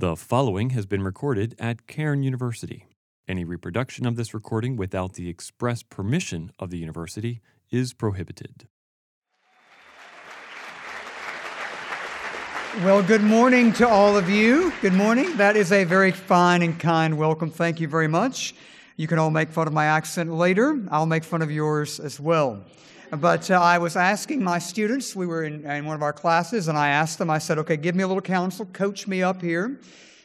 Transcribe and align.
The 0.00 0.16
following 0.16 0.70
has 0.70 0.86
been 0.86 1.02
recorded 1.02 1.54
at 1.58 1.86
Cairn 1.86 2.22
University. 2.22 2.86
Any 3.28 3.44
reproduction 3.44 4.06
of 4.06 4.16
this 4.16 4.32
recording 4.32 4.76
without 4.76 5.12
the 5.12 5.28
express 5.28 5.82
permission 5.82 6.52
of 6.58 6.70
the 6.70 6.78
university 6.78 7.42
is 7.70 7.92
prohibited. 7.92 8.66
Well, 12.78 13.02
good 13.02 13.20
morning 13.20 13.74
to 13.74 13.86
all 13.86 14.16
of 14.16 14.30
you. 14.30 14.72
Good 14.80 14.94
morning. 14.94 15.36
That 15.36 15.54
is 15.54 15.70
a 15.70 15.84
very 15.84 16.12
fine 16.12 16.62
and 16.62 16.80
kind 16.80 17.18
welcome. 17.18 17.50
Thank 17.50 17.78
you 17.78 17.86
very 17.86 18.08
much. 18.08 18.54
You 18.96 19.06
can 19.06 19.18
all 19.18 19.30
make 19.30 19.50
fun 19.50 19.66
of 19.66 19.74
my 19.74 19.84
accent 19.84 20.32
later. 20.32 20.80
I'll 20.90 21.04
make 21.04 21.24
fun 21.24 21.42
of 21.42 21.50
yours 21.50 22.00
as 22.00 22.18
well. 22.18 22.64
But 23.18 23.50
uh, 23.50 23.60
I 23.60 23.78
was 23.78 23.96
asking 23.96 24.44
my 24.44 24.60
students, 24.60 25.16
we 25.16 25.26
were 25.26 25.42
in, 25.42 25.66
in 25.66 25.84
one 25.84 25.96
of 25.96 26.02
our 26.02 26.12
classes, 26.12 26.68
and 26.68 26.78
I 26.78 26.90
asked 26.90 27.18
them, 27.18 27.28
I 27.28 27.38
said, 27.38 27.58
okay, 27.58 27.76
give 27.76 27.96
me 27.96 28.04
a 28.04 28.06
little 28.06 28.22
counsel, 28.22 28.66
coach 28.66 29.08
me 29.08 29.20
up 29.20 29.42
here 29.42 29.80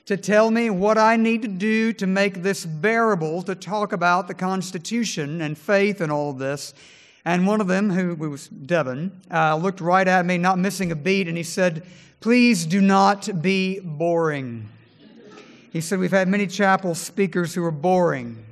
to 0.06 0.16
tell 0.16 0.52
me 0.52 0.70
what 0.70 1.00
I 1.00 1.16
need 1.16 1.42
to 1.42 1.48
do 1.48 1.92
to 1.94 2.06
make 2.06 2.44
this 2.44 2.64
bearable 2.64 3.42
to 3.44 3.56
talk 3.56 3.92
about 3.92 4.28
the 4.28 4.36
Constitution 4.36 5.42
and 5.42 5.58
faith 5.58 6.00
and 6.00 6.12
all 6.12 6.30
of 6.30 6.38
this. 6.38 6.76
And 7.26 7.48
one 7.48 7.60
of 7.60 7.66
them, 7.66 7.90
who 7.90 8.14
was 8.14 8.50
Devin, 8.50 9.20
uh, 9.32 9.56
looked 9.56 9.82
right 9.82 10.08
at 10.08 10.24
me, 10.28 10.38
not 10.38 10.60
missing 10.60 10.92
a 10.92 10.96
beat, 10.96 11.28
and 11.28 11.36
he 11.36 11.44
said, 11.44 11.84
Please 12.20 12.68
do 12.68 12.82
not 12.82 13.42
be 13.42 13.80
boring. 13.80 14.70
He 15.72 15.82
said, 15.82 15.98
We've 15.98 16.12
had 16.12 16.28
many 16.28 16.46
chapel 16.46 16.94
speakers 16.94 17.56
who 17.56 17.64
are 17.64 17.72
boring. 17.72 18.46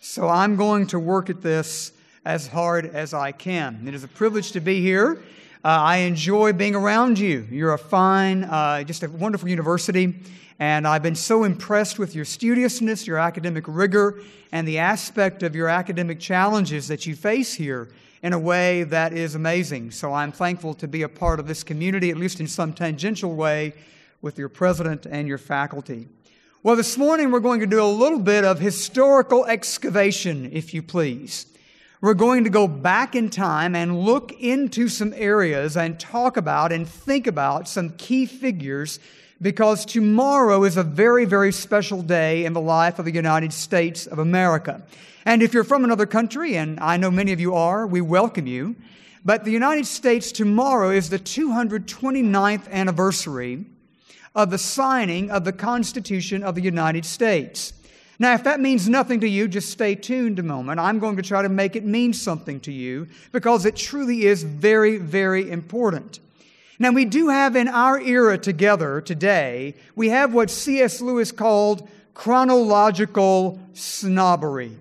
So 0.00 0.28
I'm 0.28 0.56
going 0.56 0.88
to 0.88 0.98
work 0.98 1.30
at 1.30 1.42
this 1.42 1.92
as 2.24 2.46
hard 2.46 2.86
as 2.86 3.12
I 3.14 3.32
can. 3.32 3.82
It 3.86 3.94
is 3.94 4.04
a 4.04 4.08
privilege 4.08 4.52
to 4.52 4.60
be 4.60 4.80
here. 4.80 5.22
Uh, 5.64 5.68
I 5.68 5.96
enjoy 5.98 6.52
being 6.52 6.74
around 6.74 7.18
you. 7.18 7.46
You're 7.50 7.72
a 7.72 7.78
fine, 7.78 8.44
uh, 8.44 8.84
just 8.84 9.02
a 9.02 9.10
wonderful 9.10 9.48
university. 9.48 10.14
And 10.58 10.86
I've 10.86 11.02
been 11.02 11.16
so 11.16 11.42
impressed 11.42 11.98
with 11.98 12.14
your 12.14 12.24
studiousness, 12.24 13.06
your 13.06 13.18
academic 13.18 13.64
rigor, 13.66 14.20
and 14.52 14.68
the 14.68 14.78
aspect 14.78 15.42
of 15.42 15.56
your 15.56 15.68
academic 15.68 16.20
challenges 16.20 16.86
that 16.88 17.06
you 17.06 17.16
face 17.16 17.54
here 17.54 17.88
in 18.22 18.32
a 18.32 18.38
way 18.38 18.84
that 18.84 19.12
is 19.12 19.34
amazing. 19.34 19.90
So 19.90 20.12
I'm 20.12 20.30
thankful 20.30 20.74
to 20.74 20.86
be 20.86 21.02
a 21.02 21.08
part 21.08 21.40
of 21.40 21.48
this 21.48 21.64
community, 21.64 22.10
at 22.10 22.16
least 22.16 22.38
in 22.38 22.46
some 22.46 22.72
tangential 22.72 23.34
way, 23.34 23.74
with 24.20 24.38
your 24.38 24.48
president 24.48 25.06
and 25.06 25.26
your 25.26 25.38
faculty. 25.38 26.06
Well, 26.62 26.76
this 26.76 26.96
morning 26.96 27.32
we're 27.32 27.40
going 27.40 27.58
to 27.58 27.66
do 27.66 27.82
a 27.82 27.86
little 27.86 28.20
bit 28.20 28.44
of 28.44 28.60
historical 28.60 29.44
excavation, 29.46 30.50
if 30.52 30.72
you 30.72 30.82
please. 30.84 31.46
We're 32.02 32.14
going 32.14 32.42
to 32.42 32.50
go 32.50 32.66
back 32.66 33.14
in 33.14 33.30
time 33.30 33.76
and 33.76 34.00
look 34.00 34.32
into 34.40 34.88
some 34.88 35.14
areas 35.14 35.76
and 35.76 36.00
talk 36.00 36.36
about 36.36 36.72
and 36.72 36.88
think 36.88 37.28
about 37.28 37.68
some 37.68 37.90
key 37.90 38.26
figures 38.26 38.98
because 39.40 39.84
tomorrow 39.84 40.64
is 40.64 40.76
a 40.76 40.82
very, 40.82 41.26
very 41.26 41.52
special 41.52 42.02
day 42.02 42.44
in 42.44 42.54
the 42.54 42.60
life 42.60 42.98
of 42.98 43.04
the 43.04 43.12
United 43.12 43.52
States 43.52 44.08
of 44.08 44.18
America. 44.18 44.82
And 45.24 45.44
if 45.44 45.54
you're 45.54 45.62
from 45.62 45.84
another 45.84 46.06
country, 46.06 46.56
and 46.56 46.80
I 46.80 46.96
know 46.96 47.08
many 47.08 47.30
of 47.30 47.38
you 47.38 47.54
are, 47.54 47.86
we 47.86 48.00
welcome 48.00 48.48
you. 48.48 48.74
But 49.24 49.44
the 49.44 49.52
United 49.52 49.86
States 49.86 50.32
tomorrow 50.32 50.90
is 50.90 51.08
the 51.08 51.20
229th 51.20 52.68
anniversary 52.68 53.64
of 54.34 54.50
the 54.50 54.58
signing 54.58 55.30
of 55.30 55.44
the 55.44 55.52
Constitution 55.52 56.42
of 56.42 56.56
the 56.56 56.62
United 56.62 57.04
States. 57.04 57.74
Now, 58.18 58.34
if 58.34 58.44
that 58.44 58.60
means 58.60 58.88
nothing 58.88 59.20
to 59.20 59.28
you, 59.28 59.48
just 59.48 59.70
stay 59.70 59.94
tuned 59.94 60.38
a 60.38 60.42
moment. 60.42 60.78
I'm 60.78 60.98
going 60.98 61.16
to 61.16 61.22
try 61.22 61.42
to 61.42 61.48
make 61.48 61.76
it 61.76 61.84
mean 61.84 62.12
something 62.12 62.60
to 62.60 62.72
you 62.72 63.08
because 63.32 63.64
it 63.66 63.76
truly 63.76 64.26
is 64.26 64.42
very, 64.42 64.98
very 64.98 65.50
important. 65.50 66.20
Now, 66.78 66.90
we 66.90 67.04
do 67.04 67.28
have 67.28 67.56
in 67.56 67.68
our 67.68 68.00
era 68.00 68.38
together 68.38 69.00
today, 69.00 69.74
we 69.94 70.08
have 70.08 70.34
what 70.34 70.50
C.S. 70.50 71.00
Lewis 71.00 71.32
called 71.32 71.88
chronological 72.14 73.60
snobbery. 73.72 74.76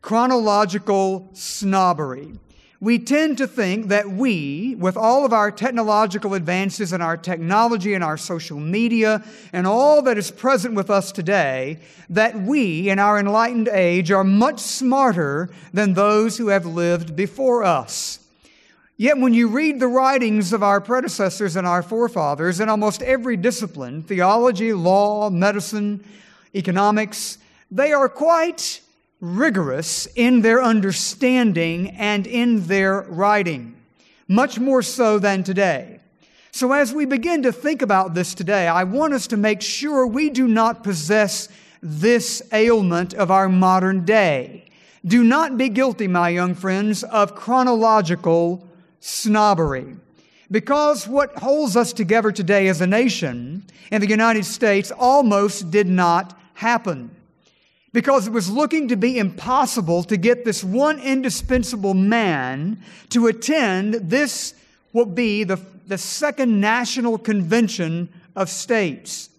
Chronological 0.00 1.28
snobbery 1.32 2.38
we 2.84 2.98
tend 2.98 3.38
to 3.38 3.46
think 3.46 3.88
that 3.88 4.10
we, 4.10 4.74
with 4.78 4.94
all 4.94 5.24
of 5.24 5.32
our 5.32 5.50
technological 5.50 6.34
advances 6.34 6.92
and 6.92 7.02
our 7.02 7.16
technology 7.16 7.94
and 7.94 8.04
our 8.04 8.18
social 8.18 8.60
media 8.60 9.24
and 9.54 9.66
all 9.66 10.02
that 10.02 10.18
is 10.18 10.30
present 10.30 10.74
with 10.74 10.90
us 10.90 11.10
today, 11.10 11.78
that 12.10 12.38
we, 12.38 12.90
in 12.90 12.98
our 12.98 13.18
enlightened 13.18 13.68
age, 13.68 14.10
are 14.10 14.22
much 14.22 14.60
smarter 14.60 15.48
than 15.72 15.94
those 15.94 16.36
who 16.36 16.48
have 16.48 16.66
lived 16.66 17.16
before 17.16 17.64
us. 17.64 18.18
Yet, 18.98 19.16
when 19.16 19.32
you 19.32 19.48
read 19.48 19.80
the 19.80 19.88
writings 19.88 20.52
of 20.52 20.62
our 20.62 20.80
predecessors 20.82 21.56
and 21.56 21.66
our 21.66 21.82
forefathers 21.82 22.60
in 22.60 22.68
almost 22.68 23.02
every 23.02 23.38
discipline 23.38 24.02
theology, 24.02 24.74
law, 24.74 25.30
medicine, 25.30 26.04
economics 26.54 27.38
they 27.70 27.92
are 27.92 28.08
quite 28.08 28.80
rigorous 29.24 30.06
in 30.14 30.42
their 30.42 30.62
understanding 30.62 31.88
and 31.92 32.26
in 32.26 32.66
their 32.66 33.00
writing, 33.02 33.74
much 34.28 34.58
more 34.58 34.82
so 34.82 35.18
than 35.18 35.42
today. 35.42 35.98
So, 36.50 36.72
as 36.72 36.92
we 36.92 37.06
begin 37.06 37.42
to 37.44 37.52
think 37.52 37.80
about 37.80 38.14
this 38.14 38.34
today, 38.34 38.68
I 38.68 38.84
want 38.84 39.14
us 39.14 39.26
to 39.28 39.36
make 39.36 39.62
sure 39.62 40.06
we 40.06 40.28
do 40.28 40.46
not 40.46 40.84
possess 40.84 41.48
this 41.82 42.42
ailment 42.52 43.14
of 43.14 43.30
our 43.30 43.48
modern 43.48 44.04
day. 44.04 44.68
Do 45.04 45.24
not 45.24 45.56
be 45.56 45.68
guilty, 45.70 46.06
my 46.06 46.28
young 46.28 46.54
friends, 46.54 47.02
of 47.02 47.34
chronological 47.34 48.66
snobbery. 49.00 49.96
Because 50.50 51.08
what 51.08 51.36
holds 51.38 51.76
us 51.76 51.92
together 51.92 52.30
today 52.30 52.68
as 52.68 52.80
a 52.80 52.86
nation 52.86 53.64
in 53.90 54.00
the 54.00 54.08
United 54.08 54.44
States 54.44 54.92
almost 54.92 55.70
did 55.70 55.88
not 55.88 56.38
happen 56.54 57.10
because 57.94 58.26
it 58.26 58.32
was 58.32 58.50
looking 58.50 58.88
to 58.88 58.96
be 58.96 59.18
impossible 59.18 60.02
to 60.02 60.16
get 60.16 60.44
this 60.44 60.64
one 60.64 60.98
indispensable 60.98 61.94
man 61.94 62.82
to 63.08 63.28
attend 63.28 63.94
this 63.94 64.52
will 64.92 65.06
be 65.06 65.44
the, 65.44 65.60
the 65.86 65.96
second 65.96 66.60
national 66.60 67.16
convention 67.16 68.08
of 68.34 68.50
states. 68.50 69.30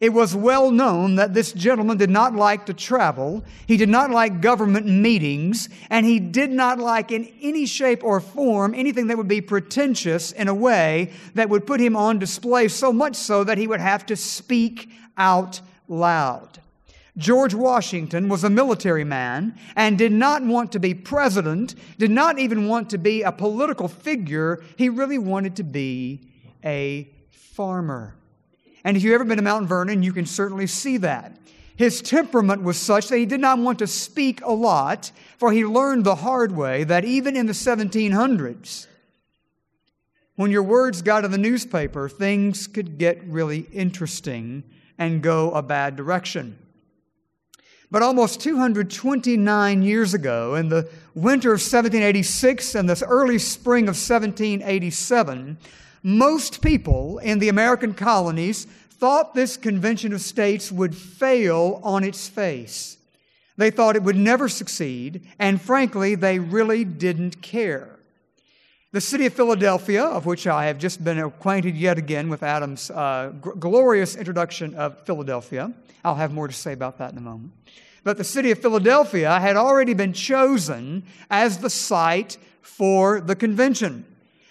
It 0.00 0.12
was 0.12 0.34
well 0.34 0.72
known 0.72 1.14
that 1.14 1.32
this 1.32 1.52
gentleman 1.52 1.96
did 1.96 2.10
not 2.10 2.34
like 2.34 2.66
to 2.66 2.74
travel. 2.74 3.44
He 3.68 3.76
did 3.76 3.88
not 3.88 4.10
like 4.10 4.40
government 4.40 4.84
meetings, 4.84 5.68
and 5.88 6.04
he 6.04 6.18
did 6.18 6.50
not 6.50 6.80
like 6.80 7.12
in 7.12 7.32
any 7.40 7.66
shape 7.66 8.02
or 8.02 8.18
form 8.18 8.74
anything 8.74 9.06
that 9.06 9.16
would 9.16 9.28
be 9.28 9.40
pretentious 9.40 10.32
in 10.32 10.48
a 10.48 10.54
way 10.54 11.12
that 11.34 11.48
would 11.48 11.68
put 11.68 11.78
him 11.78 11.94
on 11.94 12.18
display 12.18 12.66
so 12.66 12.92
much 12.92 13.14
so 13.14 13.44
that 13.44 13.58
he 13.58 13.68
would 13.68 13.78
have 13.78 14.04
to 14.06 14.16
speak 14.16 14.90
out 15.16 15.60
loud. 15.86 16.58
George 17.16 17.52
Washington 17.52 18.28
was 18.28 18.42
a 18.42 18.50
military 18.50 19.04
man 19.04 19.58
and 19.76 19.98
did 19.98 20.12
not 20.12 20.42
want 20.42 20.72
to 20.72 20.80
be 20.80 20.94
president, 20.94 21.74
did 21.98 22.10
not 22.10 22.38
even 22.38 22.68
want 22.68 22.88
to 22.90 22.98
be 22.98 23.22
a 23.22 23.30
political 23.30 23.86
figure. 23.86 24.62
He 24.76 24.88
really 24.88 25.18
wanted 25.18 25.56
to 25.56 25.62
be 25.62 26.20
a 26.64 27.10
farmer. 27.30 28.16
And 28.84 28.96
if 28.96 29.02
you've 29.02 29.14
ever 29.14 29.24
been 29.24 29.36
to 29.36 29.42
Mount 29.42 29.68
Vernon, 29.68 30.02
you 30.02 30.12
can 30.12 30.24
certainly 30.24 30.66
see 30.66 30.96
that. 30.98 31.36
His 31.76 32.00
temperament 32.00 32.62
was 32.62 32.78
such 32.78 33.08
that 33.08 33.18
he 33.18 33.26
did 33.26 33.40
not 33.40 33.58
want 33.58 33.78
to 33.80 33.86
speak 33.86 34.40
a 34.42 34.52
lot, 34.52 35.12
for 35.38 35.52
he 35.52 35.64
learned 35.64 36.04
the 36.04 36.16
hard 36.16 36.52
way 36.52 36.84
that 36.84 37.04
even 37.04 37.36
in 37.36 37.46
the 37.46 37.52
1700s, 37.52 38.86
when 40.36 40.50
your 40.50 40.62
words 40.62 41.02
got 41.02 41.24
in 41.24 41.30
the 41.30 41.38
newspaper, 41.38 42.08
things 42.08 42.66
could 42.66 42.98
get 42.98 43.22
really 43.24 43.60
interesting 43.72 44.64
and 44.98 45.22
go 45.22 45.50
a 45.52 45.62
bad 45.62 45.96
direction. 45.96 46.58
But 47.92 48.00
almost 48.00 48.40
229 48.40 49.82
years 49.82 50.14
ago, 50.14 50.54
in 50.54 50.70
the 50.70 50.88
winter 51.14 51.50
of 51.50 51.60
1786 51.60 52.74
and 52.74 52.88
the 52.88 53.04
early 53.06 53.38
spring 53.38 53.84
of 53.84 53.96
1787, 53.96 55.58
most 56.02 56.62
people 56.62 57.18
in 57.18 57.38
the 57.38 57.50
American 57.50 57.92
colonies 57.92 58.64
thought 58.64 59.34
this 59.34 59.58
Convention 59.58 60.14
of 60.14 60.22
States 60.22 60.72
would 60.72 60.96
fail 60.96 61.82
on 61.84 62.02
its 62.02 62.28
face. 62.28 62.96
They 63.58 63.70
thought 63.70 63.94
it 63.94 64.02
would 64.02 64.16
never 64.16 64.48
succeed, 64.48 65.28
and 65.38 65.60
frankly, 65.60 66.14
they 66.14 66.38
really 66.38 66.86
didn't 66.86 67.42
care. 67.42 67.91
The 68.92 69.00
city 69.00 69.24
of 69.24 69.32
Philadelphia, 69.32 70.04
of 70.04 70.26
which 70.26 70.46
I 70.46 70.66
have 70.66 70.76
just 70.76 71.02
been 71.02 71.18
acquainted 71.18 71.78
yet 71.78 71.96
again 71.96 72.28
with 72.28 72.42
Adam's 72.42 72.90
uh, 72.90 73.32
g- 73.42 73.50
glorious 73.58 74.16
introduction 74.16 74.74
of 74.74 75.00
Philadelphia, 75.06 75.72
I'll 76.04 76.16
have 76.16 76.34
more 76.34 76.46
to 76.46 76.52
say 76.52 76.74
about 76.74 76.98
that 76.98 77.12
in 77.12 77.16
a 77.16 77.22
moment. 77.22 77.52
But 78.04 78.18
the 78.18 78.24
city 78.24 78.50
of 78.50 78.58
Philadelphia 78.58 79.40
had 79.40 79.56
already 79.56 79.94
been 79.94 80.12
chosen 80.12 81.04
as 81.30 81.56
the 81.56 81.70
site 81.70 82.36
for 82.60 83.22
the 83.22 83.34
convention. 83.34 84.04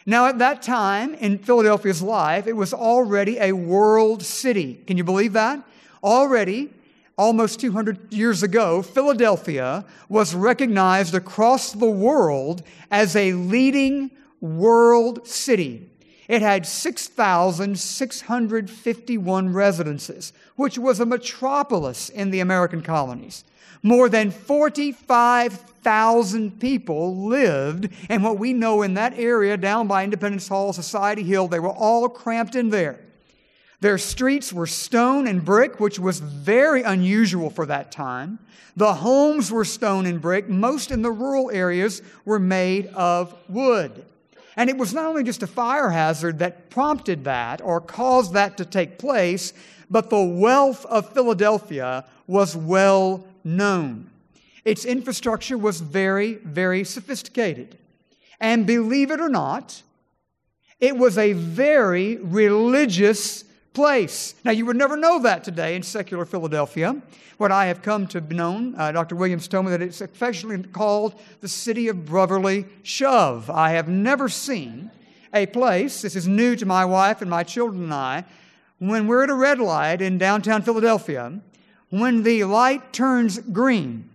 Now, 0.08 0.26
at 0.26 0.40
that 0.40 0.64
time 0.64 1.14
in 1.14 1.38
Philadelphia's 1.38 2.02
life, 2.02 2.48
it 2.48 2.56
was 2.56 2.74
already 2.74 3.38
a 3.38 3.52
world 3.52 4.24
city. 4.24 4.82
Can 4.88 4.98
you 4.98 5.04
believe 5.04 5.34
that? 5.34 5.62
Already, 6.04 6.74
almost 7.16 7.60
200 7.60 8.12
years 8.12 8.42
ago, 8.42 8.82
Philadelphia 8.82 9.86
was 10.10 10.34
recognized 10.34 11.14
across 11.14 11.74
the 11.74 11.92
world 11.92 12.64
as 12.90 13.16
a 13.16 13.34
leading 13.34 14.10
world 14.42 15.26
city. 15.28 15.90
It 16.28 16.42
had 16.42 16.66
6,651 16.66 19.54
residences, 19.54 20.34
which 20.56 20.78
was 20.78 21.00
a 21.00 21.06
metropolis 21.06 22.10
in 22.10 22.32
the 22.32 22.42
American 22.42 22.82
colonies. 22.82 23.46
More 23.84 24.10
than 24.10 24.32
45,000 24.32 26.60
people 26.60 27.26
lived 27.26 27.90
in 28.10 28.22
what 28.22 28.38
we 28.38 28.54
know 28.54 28.82
in 28.82 28.94
that 28.94 29.18
area 29.18 29.58
down 29.58 29.88
by 29.88 30.04
Independence 30.04 30.48
Hall, 30.48 30.72
Society 30.72 31.24
Hill. 31.24 31.48
They 31.48 31.60
were 31.60 31.70
all 31.70 32.08
cramped 32.10 32.56
in 32.56 32.70
there. 32.70 33.00
Their 33.82 33.98
streets 33.98 34.54
were 34.54 34.68
stone 34.68 35.28
and 35.28 35.44
brick, 35.44 35.80
which 35.80 35.98
was 35.98 36.20
very 36.20 36.84
unusual 36.84 37.50
for 37.50 37.66
that 37.66 37.92
time. 37.92 38.38
The 38.78 38.94
homes 38.94 39.52
were 39.52 39.66
stone 39.66 40.06
and 40.06 40.22
brick. 40.22 40.48
Most 40.48 40.92
in 40.92 41.02
the 41.02 41.12
rural 41.12 41.50
areas 41.50 42.04
were 42.24 42.40
made 42.40 42.88
of 42.88 43.36
wood. 43.50 44.06
And 44.56 44.70
it 44.70 44.78
was 44.78 44.94
not 44.94 45.06
only 45.06 45.24
just 45.24 45.44
a 45.44 45.48
fire 45.48 45.90
hazard 45.90 46.40
that 46.40 46.70
prompted 46.70 47.24
that 47.24 47.62
or 47.62 47.80
caused 47.80 48.34
that 48.34 48.58
to 48.58 48.66
take 48.66 48.98
place, 48.98 49.54
but 49.90 50.10
the 50.10 50.24
wealth 50.24 50.86
of 50.86 51.14
Philadelphia 51.14 52.06
was 52.28 52.56
well 52.56 53.26
known. 53.44 54.10
Its 54.64 54.86
infrastructure 54.86 55.58
was 55.58 55.82
very, 55.82 56.36
very 56.36 56.84
sophisticated. 56.84 57.78
And 58.40 58.68
believe 58.68 59.12
it 59.12 59.22
or 59.22 59.30
not, 59.30 59.82
it 60.80 60.98
was 60.98 61.18
a 61.18 61.34
very 61.34 62.18
religious 62.18 63.44
place. 63.74 64.36
Now, 64.44 64.52
you 64.52 64.66
would 64.66 64.76
never 64.76 64.98
know 64.98 65.20
that 65.20 65.44
today 65.44 65.76
in 65.76 65.84
secular 65.84 66.26
Philadelphia. 66.26 67.02
What 67.38 67.52
I 67.52 67.68
have 67.68 67.82
come 67.82 68.06
to 68.08 68.22
know, 68.22 68.74
uh, 68.78 68.92
Dr. 68.92 69.16
Williams 69.16 69.48
told 69.48 69.66
me 69.66 69.72
that 69.72 69.82
it's 69.82 70.02
affectionately 70.02 70.70
called 70.70 71.20
the 71.40 71.48
city 71.48 71.88
of 71.88 72.06
brotherly 72.06 72.66
shove. 72.84 73.50
I 73.50 73.72
have 73.72 73.88
never 73.88 74.30
seen 74.30 74.92
a 75.34 75.46
place, 75.46 76.02
this 76.02 76.16
is 76.16 76.28
new 76.28 76.56
to 76.58 76.66
my 76.66 76.84
wife 76.86 77.22
and 77.22 77.30
my 77.30 77.44
children 77.44 77.84
and 77.84 77.94
I, 77.94 78.26
when 78.80 79.08
we're 79.08 79.24
at 79.24 79.30
a 79.30 79.36
red 79.36 79.60
light 79.60 80.02
in 80.02 80.18
downtown 80.18 80.62
Philadelphia, 80.62 81.40
when 81.90 82.24
the 82.24 82.44
light 82.44 82.94
turns 82.94 83.40
green, 83.40 84.11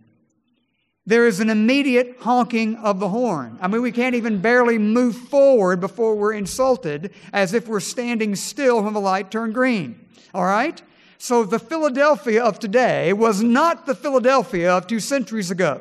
there 1.07 1.27
is 1.27 1.39
an 1.39 1.51
immediate 1.51 2.17
honking 2.21 2.77
of 2.77 2.99
the 2.99 3.09
horn. 3.09 3.59
I 3.61 3.69
mean, 3.69 3.81
we 3.81 3.93
can't 3.93 4.17
even 4.17 4.41
barely 4.41 4.77
move 4.77 5.17
forward 5.17 5.81
before 5.81 6.17
we're 6.17 6.33
insulted 6.33 7.13
as 7.33 7.55
if 7.55 7.69
we're 7.69 7.81
standing 7.81 8.35
still 8.35 8.83
when 8.83 8.93
the 8.93 9.01
light 9.01 9.31
turned 9.31 9.55
green. 9.55 10.05
All 10.35 10.45
right? 10.45 10.83
So 11.19 11.45
the 11.45 11.61
Philadelphia 11.61 12.43
of 12.43 12.59
today 12.59 13.13
was 13.13 13.43
not 13.43 13.87
the 13.87 13.95
Philadelphia 13.95 14.73
of 14.73 14.87
two 14.87 15.01
centuries 15.01 15.51
ago. 15.51 15.81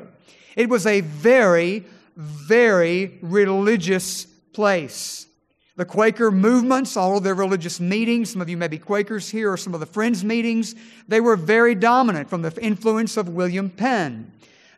It 0.56 0.70
was 0.70 0.86
a 0.86 1.02
very, 1.02 1.84
very 2.16 3.18
religious 3.22 4.26
place. 4.54 5.28
The 5.76 5.86
Quaker 5.86 6.32
movements, 6.32 6.96
all 6.96 7.18
of 7.18 7.24
their 7.24 7.36
religious 7.36 7.82
meetings, 7.82 8.30
some 8.30 8.42
of 8.42 8.48
you 8.48 8.56
may 8.56 8.70
be 8.70 8.78
Quakers 8.78 9.30
here, 9.30 9.52
or 9.52 9.58
some 9.58 9.74
of 9.74 9.82
the 9.82 9.86
Friends 9.86 10.24
meetings, 10.24 10.74
they 11.10 11.20
were 11.20 11.36
very 11.36 11.76
dominant 11.76 12.30
from 12.30 12.44
the 12.44 12.58
influence 12.62 13.18
of 13.18 13.28
William 13.28 13.70
Penn. 13.70 14.32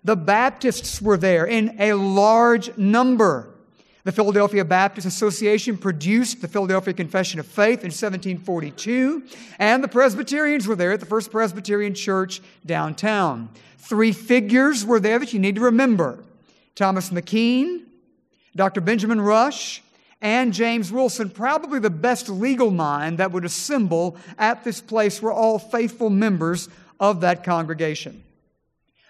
The 0.07 0.15
Baptists 0.15 1.01
were 1.01 1.18
there 1.18 1.45
in 1.45 1.75
a 1.81 1.92
large 1.92 2.77
number. 2.77 3.50
The 4.06 4.13
Philadelphia 4.13 4.63
Baptist 4.63 5.06
Association 5.06 5.77
produced 5.77 6.42
the 6.42 6.48
Philadelphia 6.48 6.94
Confession 6.94 7.42
of 7.42 7.45
Faith 7.45 7.80
in 7.83 7.92
1742, 7.92 9.24
and 9.59 9.83
the 9.83 9.89
Presbyterians 9.89 10.65
were 10.65 10.77
there 10.77 10.94
at 10.94 11.01
the 11.01 11.06
First 11.06 11.30
Presbyterian 11.30 11.94
Church 11.94 12.39
downtown. 12.65 13.50
Three 13.80 14.13
figures 14.13 14.86
were 14.86 15.01
there 15.01 15.19
that 15.19 15.33
you 15.33 15.39
need 15.39 15.56
to 15.56 15.62
remember 15.62 16.24
Thomas 16.75 17.09
McKean, 17.09 17.83
Dr. 18.56 18.80
Benjamin 18.80 19.19
Rush, 19.19 19.83
and 20.21 20.54
James 20.54 20.89
Wilson, 20.89 21.30
probably 21.30 21.80
the 21.80 21.89
best 21.89 22.30
legal 22.30 22.71
mind 22.71 23.18
that 23.18 23.33
would 23.33 23.44
assemble 23.44 24.15
at 24.38 24.63
this 24.63 24.80
place 24.80 25.21
were 25.21 25.33
all 25.33 25.59
faithful 25.59 26.09
members 26.09 26.69
of 26.98 27.19
that 27.19 27.44
congregation. 27.44 28.24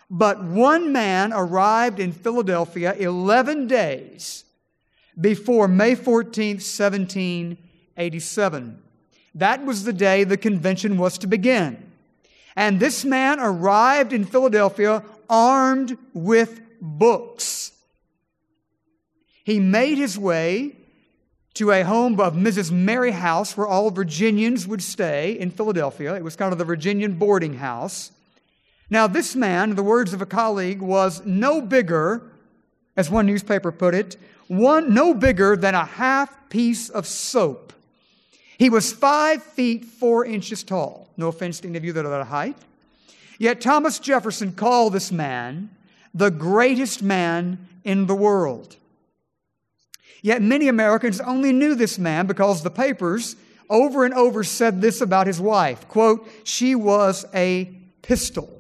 But 0.10 0.42
one 0.44 0.92
man 0.94 1.34
arrived 1.34 2.00
in 2.00 2.14
Philadelphia 2.14 2.94
11 2.94 3.68
days 3.68 4.46
before 5.20 5.68
May 5.68 5.96
14th, 5.96 6.64
1787. 6.64 8.82
That 9.36 9.66
was 9.66 9.84
the 9.84 9.92
day 9.94 10.24
the 10.24 10.38
convention 10.38 10.98
was 10.98 11.18
to 11.20 11.28
begin. 11.28 11.92
And 12.56 12.80
this 12.80 13.06
man 13.06 13.40
arrived 13.40 14.14
in 14.14 14.26
Philadelphia 14.26 15.04
armed 15.30 15.98
with 16.14 16.62
books. 16.82 17.74
He 19.44 19.60
made 19.60 19.98
his 19.98 20.18
way 20.18 20.76
to 21.56 21.72
a 21.72 21.84
home 21.84 22.20
of 22.20 22.34
Mrs. 22.34 22.72
Mary 22.72 23.12
House 23.12 23.58
where 23.58 23.68
all 23.68 23.92
Virginians 23.92 24.68
would 24.68 24.82
stay 24.82 25.32
in 25.32 25.52
Philadelphia. 25.52 26.16
It 26.16 26.24
was 26.24 26.36
kind 26.36 26.52
of 26.52 26.60
the 26.60 26.66
Virginian 26.66 27.14
boarding 27.14 27.54
house. 27.56 28.12
Now, 28.90 29.08
this 29.08 29.36
man, 29.36 29.72
in 29.72 29.76
the 29.76 29.84
words 29.84 30.14
of 30.14 30.22
a 30.22 30.26
colleague, 30.26 30.82
was 30.82 31.26
no 31.26 31.62
bigger, 31.62 32.32
as 32.96 33.10
one 33.10 33.26
newspaper 33.26 33.72
put 33.72 33.94
it, 33.94 34.18
one 34.48 34.94
no 34.94 35.14
bigger 35.14 35.58
than 35.58 35.76
a 35.76 35.86
half 35.86 36.50
piece 36.50 36.90
of 36.90 37.06
soap. 37.06 37.74
He 38.58 38.70
was 38.70 38.94
five 38.94 39.44
feet 39.44 39.86
four 39.86 40.26
inches 40.26 40.64
tall. 40.64 41.10
No 41.18 41.28
offense 41.28 41.60
to 41.60 41.68
any 41.68 41.78
of 41.78 41.84
you 41.84 41.94
that 41.94 42.06
are 42.06 42.10
that 42.10 42.28
height. 42.28 42.58
Yet 43.38 43.62
Thomas 43.62 44.00
Jefferson 44.00 44.54
called 44.54 44.94
this 44.94 45.12
man 45.12 45.70
the 46.14 46.32
greatest 46.32 47.04
man 47.04 47.68
in 47.84 48.08
the 48.08 48.16
world. 48.16 48.76
Yet 50.24 50.42
many 50.42 50.68
Americans 50.68 51.20
only 51.22 51.54
knew 51.54 51.76
this 51.76 52.00
man 52.00 52.26
because 52.26 52.64
the 52.64 52.72
papers 52.72 53.36
over 53.70 54.04
and 54.04 54.14
over 54.14 54.44
said 54.44 54.82
this 54.82 55.02
about 55.02 55.28
his 55.28 55.40
wife 55.40 55.88
quote, 55.88 56.28
she 56.44 56.74
was 56.74 57.26
a 57.36 57.66
pistol. 58.02 58.57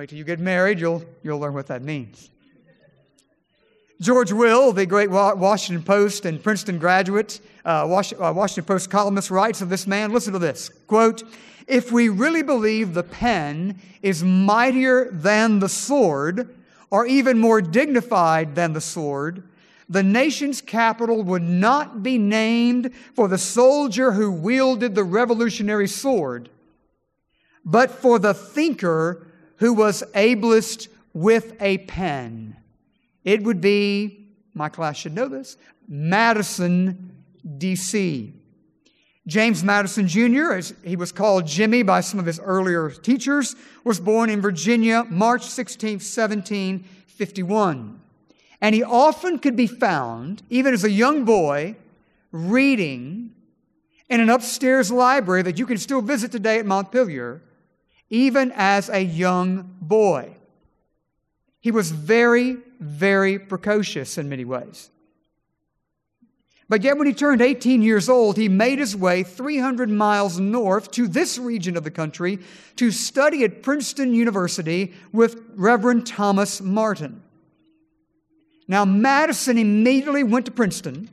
Wait 0.00 0.08
till 0.08 0.16
you 0.16 0.24
get 0.24 0.40
married, 0.40 0.80
you'll, 0.80 1.04
you'll 1.22 1.38
learn 1.38 1.52
what 1.52 1.66
that 1.66 1.82
means. 1.82 2.30
George 4.00 4.32
Will, 4.32 4.72
the 4.72 4.86
great 4.86 5.10
Washington 5.10 5.84
Post 5.84 6.24
and 6.24 6.42
Princeton 6.42 6.78
graduate, 6.78 7.38
uh, 7.66 7.84
uh, 7.84 8.32
Washington 8.32 8.64
Post 8.64 8.88
columnist, 8.88 9.30
writes 9.30 9.60
of 9.60 9.68
this 9.68 9.86
man. 9.86 10.10
Listen 10.10 10.32
to 10.32 10.38
this 10.38 10.70
quote, 10.86 11.22
If 11.66 11.92
we 11.92 12.08
really 12.08 12.42
believe 12.42 12.94
the 12.94 13.02
pen 13.02 13.78
is 14.00 14.24
mightier 14.24 15.10
than 15.12 15.58
the 15.58 15.68
sword, 15.68 16.48
or 16.90 17.04
even 17.04 17.38
more 17.38 17.60
dignified 17.60 18.54
than 18.54 18.72
the 18.72 18.80
sword, 18.80 19.42
the 19.86 20.02
nation's 20.02 20.62
capital 20.62 21.22
would 21.24 21.42
not 21.42 22.02
be 22.02 22.16
named 22.16 22.94
for 23.14 23.28
the 23.28 23.36
soldier 23.36 24.12
who 24.12 24.32
wielded 24.32 24.94
the 24.94 25.04
revolutionary 25.04 25.88
sword, 25.88 26.48
but 27.66 27.90
for 27.90 28.18
the 28.18 28.32
thinker 28.32 29.26
who 29.60 29.72
was 29.74 30.02
ablest 30.14 30.88
with 31.12 31.54
a 31.60 31.76
pen. 31.78 32.56
It 33.24 33.42
would 33.44 33.60
be, 33.60 34.28
my 34.54 34.70
class 34.70 34.96
should 34.96 35.14
know 35.14 35.28
this, 35.28 35.58
Madison, 35.86 37.12
D.C. 37.58 38.32
James 39.26 39.62
Madison 39.62 40.08
Jr., 40.08 40.54
as 40.54 40.72
he 40.82 40.96
was 40.96 41.12
called 41.12 41.46
Jimmy 41.46 41.82
by 41.82 42.00
some 42.00 42.18
of 42.18 42.24
his 42.24 42.40
earlier 42.40 42.88
teachers, 42.90 43.54
was 43.84 44.00
born 44.00 44.30
in 44.30 44.40
Virginia 44.40 45.04
March 45.10 45.44
16, 45.44 45.96
1751. 45.96 48.00
And 48.62 48.74
he 48.74 48.82
often 48.82 49.38
could 49.38 49.56
be 49.56 49.66
found, 49.66 50.42
even 50.48 50.72
as 50.72 50.84
a 50.84 50.90
young 50.90 51.26
boy, 51.26 51.76
reading 52.32 53.34
in 54.08 54.20
an 54.20 54.30
upstairs 54.30 54.90
library 54.90 55.42
that 55.42 55.58
you 55.58 55.66
can 55.66 55.76
still 55.76 56.00
visit 56.00 56.32
today 56.32 56.58
at 56.58 56.64
Montpelier 56.64 57.42
even 58.10 58.52
as 58.54 58.88
a 58.88 59.00
young 59.00 59.76
boy. 59.80 60.36
He 61.60 61.70
was 61.70 61.90
very, 61.90 62.58
very 62.80 63.38
precocious 63.38 64.18
in 64.18 64.28
many 64.28 64.44
ways. 64.44 64.90
But 66.68 66.84
yet, 66.84 66.98
when 66.98 67.08
he 67.08 67.12
turned 67.12 67.42
18 67.42 67.82
years 67.82 68.08
old, 68.08 68.36
he 68.36 68.48
made 68.48 68.78
his 68.78 68.94
way 68.94 69.24
300 69.24 69.90
miles 69.90 70.38
north 70.38 70.92
to 70.92 71.08
this 71.08 71.36
region 71.36 71.76
of 71.76 71.82
the 71.82 71.90
country 71.90 72.38
to 72.76 72.92
study 72.92 73.42
at 73.42 73.62
Princeton 73.62 74.14
University 74.14 74.92
with 75.12 75.42
Reverend 75.56 76.06
Thomas 76.06 76.60
Martin. 76.60 77.22
Now, 78.68 78.84
Madison 78.84 79.58
immediately 79.58 80.22
went 80.22 80.46
to 80.46 80.52
Princeton 80.52 81.10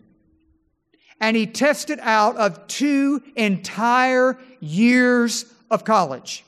and 1.19 1.35
he 1.35 1.47
tested 1.47 1.99
out 2.03 2.37
of 2.37 2.67
two 2.67 3.23
entire 3.35 4.37
years 4.59 5.51
of 5.71 5.83
college. 5.83 6.45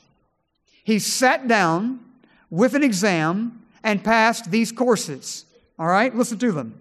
He 0.90 0.98
sat 0.98 1.46
down 1.46 2.00
with 2.50 2.74
an 2.74 2.82
exam 2.82 3.62
and 3.84 4.02
passed 4.02 4.50
these 4.50 4.72
courses. 4.72 5.44
All 5.78 5.86
right, 5.86 6.12
listen 6.12 6.36
to 6.40 6.50
them. 6.50 6.80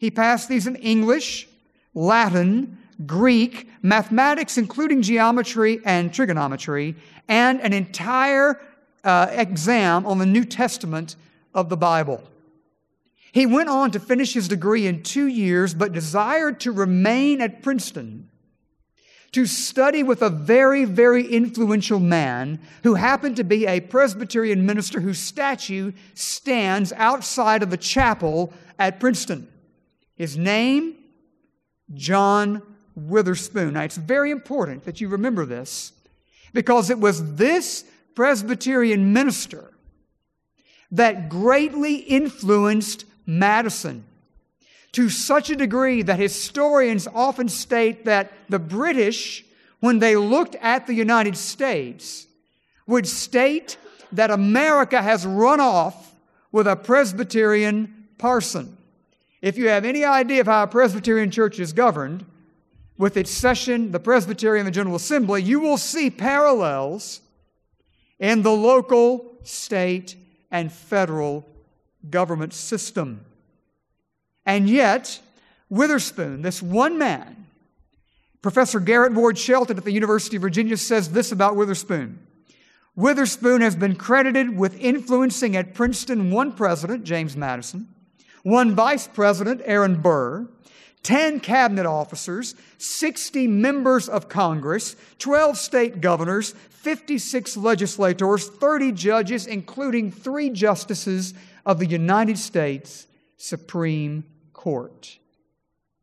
He 0.00 0.10
passed 0.10 0.48
these 0.48 0.66
in 0.66 0.74
English, 0.74 1.46
Latin, 1.94 2.76
Greek, 3.06 3.70
mathematics, 3.82 4.58
including 4.58 5.00
geometry 5.00 5.80
and 5.84 6.12
trigonometry, 6.12 6.96
and 7.28 7.60
an 7.60 7.72
entire 7.72 8.60
uh, 9.04 9.28
exam 9.30 10.06
on 10.06 10.18
the 10.18 10.26
New 10.26 10.44
Testament 10.44 11.14
of 11.54 11.68
the 11.68 11.76
Bible. 11.76 12.24
He 13.30 13.46
went 13.46 13.68
on 13.68 13.92
to 13.92 14.00
finish 14.00 14.34
his 14.34 14.48
degree 14.48 14.88
in 14.88 15.04
two 15.04 15.28
years, 15.28 15.72
but 15.72 15.92
desired 15.92 16.58
to 16.62 16.72
remain 16.72 17.40
at 17.40 17.62
Princeton 17.62 18.28
to 19.36 19.44
study 19.44 20.02
with 20.02 20.22
a 20.22 20.30
very, 20.30 20.86
very 20.86 21.22
influential 21.22 22.00
man 22.00 22.58
who 22.84 22.94
happened 22.94 23.36
to 23.36 23.44
be 23.44 23.66
a 23.66 23.80
Presbyterian 23.80 24.64
minister 24.64 24.98
whose 24.98 25.18
statue 25.18 25.92
stands 26.14 26.90
outside 26.94 27.62
of 27.62 27.68
the 27.68 27.76
chapel 27.76 28.50
at 28.78 28.98
Princeton. 28.98 29.46
His 30.14 30.38
name, 30.38 30.94
John 31.92 32.62
Witherspoon. 32.94 33.74
Now, 33.74 33.82
it's 33.82 33.98
very 33.98 34.30
important 34.30 34.84
that 34.84 35.02
you 35.02 35.08
remember 35.08 35.44
this 35.44 35.92
because 36.54 36.88
it 36.88 36.98
was 36.98 37.34
this 37.34 37.84
Presbyterian 38.14 39.12
minister 39.12 39.70
that 40.90 41.28
greatly 41.28 41.96
influenced 41.96 43.04
Madison 43.26 44.02
to 44.96 45.10
such 45.10 45.50
a 45.50 45.56
degree 45.56 46.00
that 46.00 46.18
historians 46.18 47.06
often 47.14 47.50
state 47.50 48.06
that 48.06 48.32
the 48.48 48.58
British, 48.58 49.44
when 49.80 49.98
they 49.98 50.16
looked 50.16 50.54
at 50.54 50.86
the 50.86 50.94
United 50.94 51.36
States, 51.36 52.26
would 52.86 53.06
state 53.06 53.76
that 54.10 54.30
America 54.30 55.02
has 55.02 55.26
run 55.26 55.60
off 55.60 56.14
with 56.50 56.66
a 56.66 56.74
Presbyterian 56.74 58.08
parson. 58.16 58.74
If 59.42 59.58
you 59.58 59.68
have 59.68 59.84
any 59.84 60.02
idea 60.02 60.40
of 60.40 60.46
how 60.46 60.62
a 60.62 60.66
Presbyterian 60.66 61.30
church 61.30 61.60
is 61.60 61.74
governed, 61.74 62.24
with 62.96 63.18
its 63.18 63.30
session, 63.30 63.92
the 63.92 64.00
Presbyterian, 64.00 64.64
the 64.64 64.72
General 64.72 64.96
Assembly, 64.96 65.42
you 65.42 65.60
will 65.60 65.76
see 65.76 66.08
parallels 66.08 67.20
in 68.18 68.40
the 68.40 68.50
local, 68.50 69.34
state, 69.42 70.16
and 70.50 70.72
federal 70.72 71.46
government 72.08 72.54
system. 72.54 73.25
And 74.46 74.70
yet, 74.70 75.20
Witherspoon, 75.68 76.42
this 76.42 76.62
one 76.62 76.96
man, 76.96 77.46
Professor 78.40 78.78
Garrett 78.78 79.12
Ward 79.12 79.36
Sheldon 79.36 79.76
at 79.76 79.84
the 79.84 79.92
University 79.92 80.36
of 80.36 80.42
Virginia 80.42 80.76
says 80.76 81.10
this 81.10 81.32
about 81.32 81.56
Witherspoon. 81.56 82.20
Witherspoon 82.94 83.60
has 83.60 83.74
been 83.74 83.96
credited 83.96 84.56
with 84.56 84.78
influencing 84.78 85.56
at 85.56 85.74
Princeton 85.74 86.30
one 86.30 86.52
president, 86.52 87.02
James 87.02 87.36
Madison, 87.36 87.88
one 88.44 88.74
vice 88.74 89.08
president, 89.08 89.60
Aaron 89.64 90.00
Burr, 90.00 90.48
10 91.02 91.40
cabinet 91.40 91.86
officers, 91.86 92.54
60 92.78 93.48
members 93.48 94.08
of 94.08 94.28
Congress, 94.28 94.96
12 95.18 95.58
state 95.58 96.00
governors, 96.00 96.52
56 96.70 97.56
legislators, 97.56 98.48
30 98.48 98.92
judges, 98.92 99.46
including 99.46 100.10
three 100.10 100.50
justices 100.50 101.34
of 101.66 101.80
the 101.80 101.86
United 101.86 102.38
States 102.38 103.06
Supreme 103.36 104.24
Court. 104.66 105.20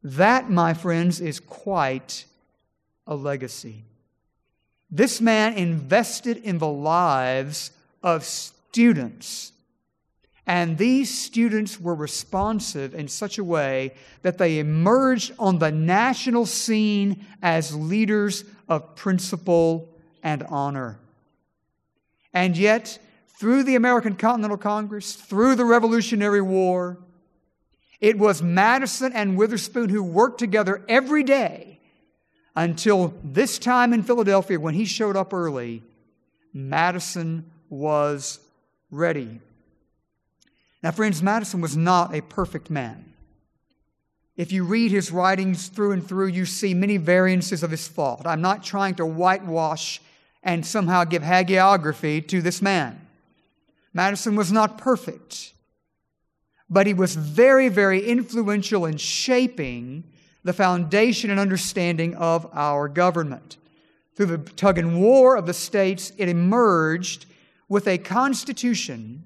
That, 0.03 0.49
my 0.49 0.73
friends, 0.73 1.19
is 1.19 1.41
quite 1.41 2.23
a 3.05 3.13
legacy. 3.13 3.83
This 4.89 5.19
man 5.19 5.55
invested 5.55 6.37
in 6.37 6.59
the 6.59 6.69
lives 6.69 7.71
of 8.01 8.23
students. 8.23 9.51
And 10.47 10.77
these 10.77 11.13
students 11.13 11.77
were 11.77 11.93
responsive 11.93 12.95
in 12.95 13.09
such 13.09 13.37
a 13.37 13.43
way 13.43 13.95
that 14.21 14.37
they 14.37 14.59
emerged 14.59 15.33
on 15.37 15.59
the 15.59 15.71
national 15.71 16.45
scene 16.45 17.25
as 17.41 17.75
leaders 17.75 18.45
of 18.69 18.95
principle 18.95 19.93
and 20.23 20.41
honor. 20.43 21.01
And 22.33 22.57
yet, 22.57 22.97
through 23.27 23.63
the 23.63 23.75
American 23.75 24.15
Continental 24.15 24.55
Congress, 24.55 25.15
through 25.15 25.55
the 25.55 25.65
Revolutionary 25.65 26.41
War, 26.41 27.02
it 28.03 28.17
was 28.17 28.43
Madison 28.43 29.13
and 29.13 29.37
Witherspoon 29.37 29.87
who 29.87 30.03
worked 30.03 30.37
together 30.37 30.83
every 30.89 31.23
day 31.23 31.79
until 32.53 33.13
this 33.23 33.57
time 33.57 33.93
in 33.93 34.03
Philadelphia 34.03 34.59
when 34.59 34.73
he 34.73 34.83
showed 34.83 35.15
up 35.15 35.33
early. 35.33 35.81
Madison 36.53 37.49
was 37.69 38.41
ready. 38.91 39.39
Now, 40.83 40.91
friends, 40.91 41.23
Madison 41.23 41.61
was 41.61 41.77
not 41.77 42.13
a 42.13 42.21
perfect 42.21 42.69
man. 42.69 43.13
If 44.35 44.51
you 44.51 44.65
read 44.65 44.91
his 44.91 45.09
writings 45.09 45.69
through 45.69 45.93
and 45.93 46.05
through, 46.05 46.27
you 46.27 46.45
see 46.45 46.73
many 46.73 46.97
variances 46.97 47.63
of 47.63 47.71
his 47.71 47.87
fault. 47.87 48.23
I'm 48.27 48.41
not 48.41 48.65
trying 48.65 48.95
to 48.95 49.05
whitewash 49.05 50.01
and 50.43 50.65
somehow 50.65 51.05
give 51.05 51.23
hagiography 51.23 52.27
to 52.27 52.41
this 52.41 52.61
man. 52.61 52.99
Madison 53.93 54.35
was 54.35 54.51
not 54.51 54.77
perfect, 54.77 55.53
but 56.69 56.87
he 56.87 56.93
was 56.93 57.15
very, 57.15 57.69
very 57.69 58.05
influential 58.05 58.85
in 58.85 58.97
shaping 58.97 60.03
the 60.43 60.53
foundation 60.53 61.29
and 61.29 61.39
understanding 61.39 62.15
of 62.15 62.47
our 62.53 62.87
government. 62.87 63.57
Through 64.15 64.25
the 64.27 64.37
tug 64.37 64.77
and 64.77 65.01
war 65.01 65.35
of 65.35 65.45
the 65.45 65.53
states, 65.53 66.11
it 66.17 66.29
emerged 66.29 67.25
with 67.67 67.87
a 67.87 67.97
constitution 67.97 69.23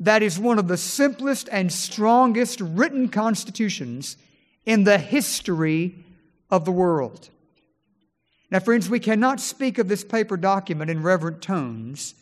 that 0.00 0.22
is 0.22 0.38
one 0.38 0.58
of 0.58 0.68
the 0.68 0.76
simplest 0.76 1.48
and 1.50 1.72
strongest 1.72 2.60
written 2.60 3.08
constitutions 3.08 4.16
in 4.64 4.84
the 4.84 4.98
history 4.98 6.04
of 6.50 6.64
the 6.64 6.72
world. 6.72 7.30
Now, 8.50 8.60
friends, 8.60 8.88
we 8.88 9.00
cannot 9.00 9.40
speak 9.40 9.78
of 9.78 9.88
this 9.88 10.04
paper 10.04 10.36
document 10.36 10.90
in 10.90 11.02
reverent 11.02 11.42
tones 11.42 12.14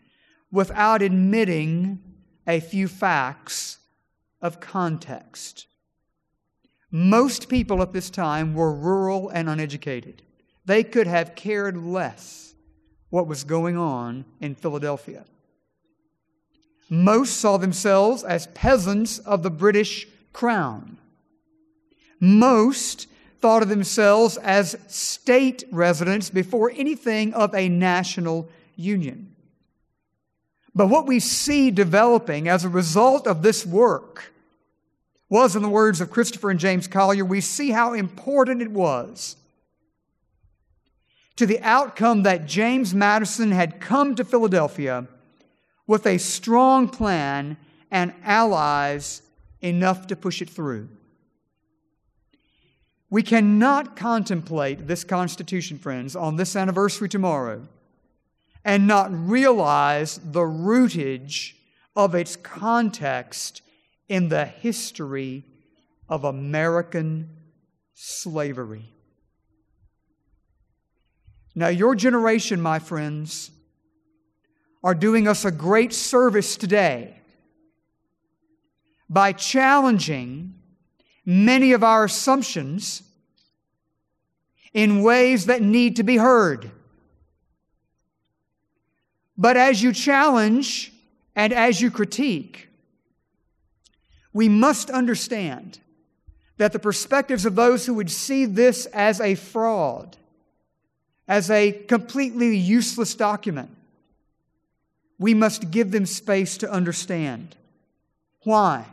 without 0.50 1.02
admitting 1.02 2.00
a 2.46 2.60
few 2.60 2.88
facts 2.88 3.78
of 4.40 4.60
context. 4.60 5.66
Most 6.90 7.48
people 7.48 7.82
at 7.82 7.92
this 7.92 8.10
time 8.10 8.54
were 8.54 8.72
rural 8.72 9.28
and 9.28 9.48
uneducated. 9.48 10.22
They 10.64 10.82
could 10.82 11.06
have 11.06 11.34
cared 11.34 11.76
less 11.76 12.54
what 13.10 13.26
was 13.26 13.44
going 13.44 13.76
on 13.76 14.24
in 14.40 14.54
Philadelphia. 14.54 15.24
Most 16.88 17.38
saw 17.38 17.56
themselves 17.56 18.22
as 18.22 18.46
peasants 18.48 19.18
of 19.18 19.42
the 19.42 19.50
British 19.50 20.06
crown. 20.32 20.98
Most 22.20 23.08
thought 23.40 23.62
of 23.62 23.68
themselves 23.68 24.36
as 24.38 24.76
state 24.86 25.64
residents 25.70 26.30
before 26.30 26.72
anything 26.74 27.34
of 27.34 27.54
a 27.54 27.68
national 27.68 28.48
union. 28.76 29.35
But 30.76 30.88
what 30.88 31.06
we 31.06 31.20
see 31.20 31.70
developing 31.70 32.48
as 32.48 32.62
a 32.62 32.68
result 32.68 33.26
of 33.26 33.40
this 33.40 33.64
work 33.64 34.34
was, 35.30 35.56
in 35.56 35.62
the 35.62 35.70
words 35.70 36.02
of 36.02 36.10
Christopher 36.10 36.50
and 36.50 36.60
James 36.60 36.86
Collier, 36.86 37.24
we 37.24 37.40
see 37.40 37.70
how 37.70 37.94
important 37.94 38.60
it 38.60 38.70
was 38.70 39.36
to 41.36 41.46
the 41.46 41.60
outcome 41.62 42.24
that 42.24 42.44
James 42.44 42.94
Madison 42.94 43.52
had 43.52 43.80
come 43.80 44.14
to 44.16 44.24
Philadelphia 44.24 45.06
with 45.86 46.06
a 46.06 46.18
strong 46.18 46.90
plan 46.90 47.56
and 47.90 48.12
allies 48.22 49.22
enough 49.62 50.06
to 50.08 50.14
push 50.14 50.42
it 50.42 50.50
through. 50.50 50.90
We 53.08 53.22
cannot 53.22 53.96
contemplate 53.96 54.86
this 54.86 55.04
Constitution, 55.04 55.78
friends, 55.78 56.14
on 56.14 56.36
this 56.36 56.54
anniversary 56.54 57.08
tomorrow 57.08 57.66
and 58.66 58.88
not 58.88 59.12
realize 59.12 60.18
the 60.18 60.44
rootage 60.44 61.56
of 61.94 62.16
its 62.16 62.34
context 62.34 63.62
in 64.08 64.28
the 64.28 64.44
history 64.44 65.44
of 66.08 66.24
American 66.24 67.30
slavery. 67.94 68.92
Now, 71.54 71.68
your 71.68 71.94
generation, 71.94 72.60
my 72.60 72.80
friends, 72.80 73.52
are 74.82 74.96
doing 74.96 75.28
us 75.28 75.44
a 75.44 75.52
great 75.52 75.92
service 75.92 76.56
today 76.56 77.20
by 79.08 79.30
challenging 79.32 80.54
many 81.24 81.70
of 81.70 81.84
our 81.84 82.04
assumptions 82.04 83.02
in 84.74 85.04
ways 85.04 85.46
that 85.46 85.62
need 85.62 85.94
to 85.96 86.02
be 86.02 86.16
heard. 86.16 86.72
But 89.38 89.56
as 89.56 89.82
you 89.82 89.92
challenge 89.92 90.92
and 91.34 91.52
as 91.52 91.80
you 91.80 91.90
critique, 91.90 92.68
we 94.32 94.48
must 94.48 94.90
understand 94.90 95.78
that 96.58 96.72
the 96.72 96.78
perspectives 96.78 97.44
of 97.44 97.54
those 97.54 97.86
who 97.86 97.94
would 97.94 98.10
see 98.10 98.46
this 98.46 98.86
as 98.86 99.20
a 99.20 99.34
fraud, 99.34 100.16
as 101.28 101.50
a 101.50 101.72
completely 101.72 102.56
useless 102.56 103.14
document, 103.14 103.70
we 105.18 105.34
must 105.34 105.70
give 105.70 105.90
them 105.90 106.06
space 106.06 106.56
to 106.58 106.70
understand. 106.70 107.56
Why? 108.42 108.86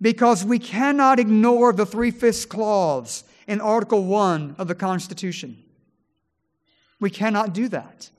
Because 0.00 0.44
we 0.44 0.58
cannot 0.58 1.18
ignore 1.18 1.72
the 1.72 1.86
three 1.86 2.10
fifths 2.10 2.44
clause 2.44 3.24
in 3.46 3.60
Article 3.60 4.04
1 4.04 4.56
of 4.58 4.68
the 4.68 4.74
Constitution. 4.74 5.62
We 7.00 7.10
cannot 7.10 7.52
do 7.52 7.68
that. 7.68 8.10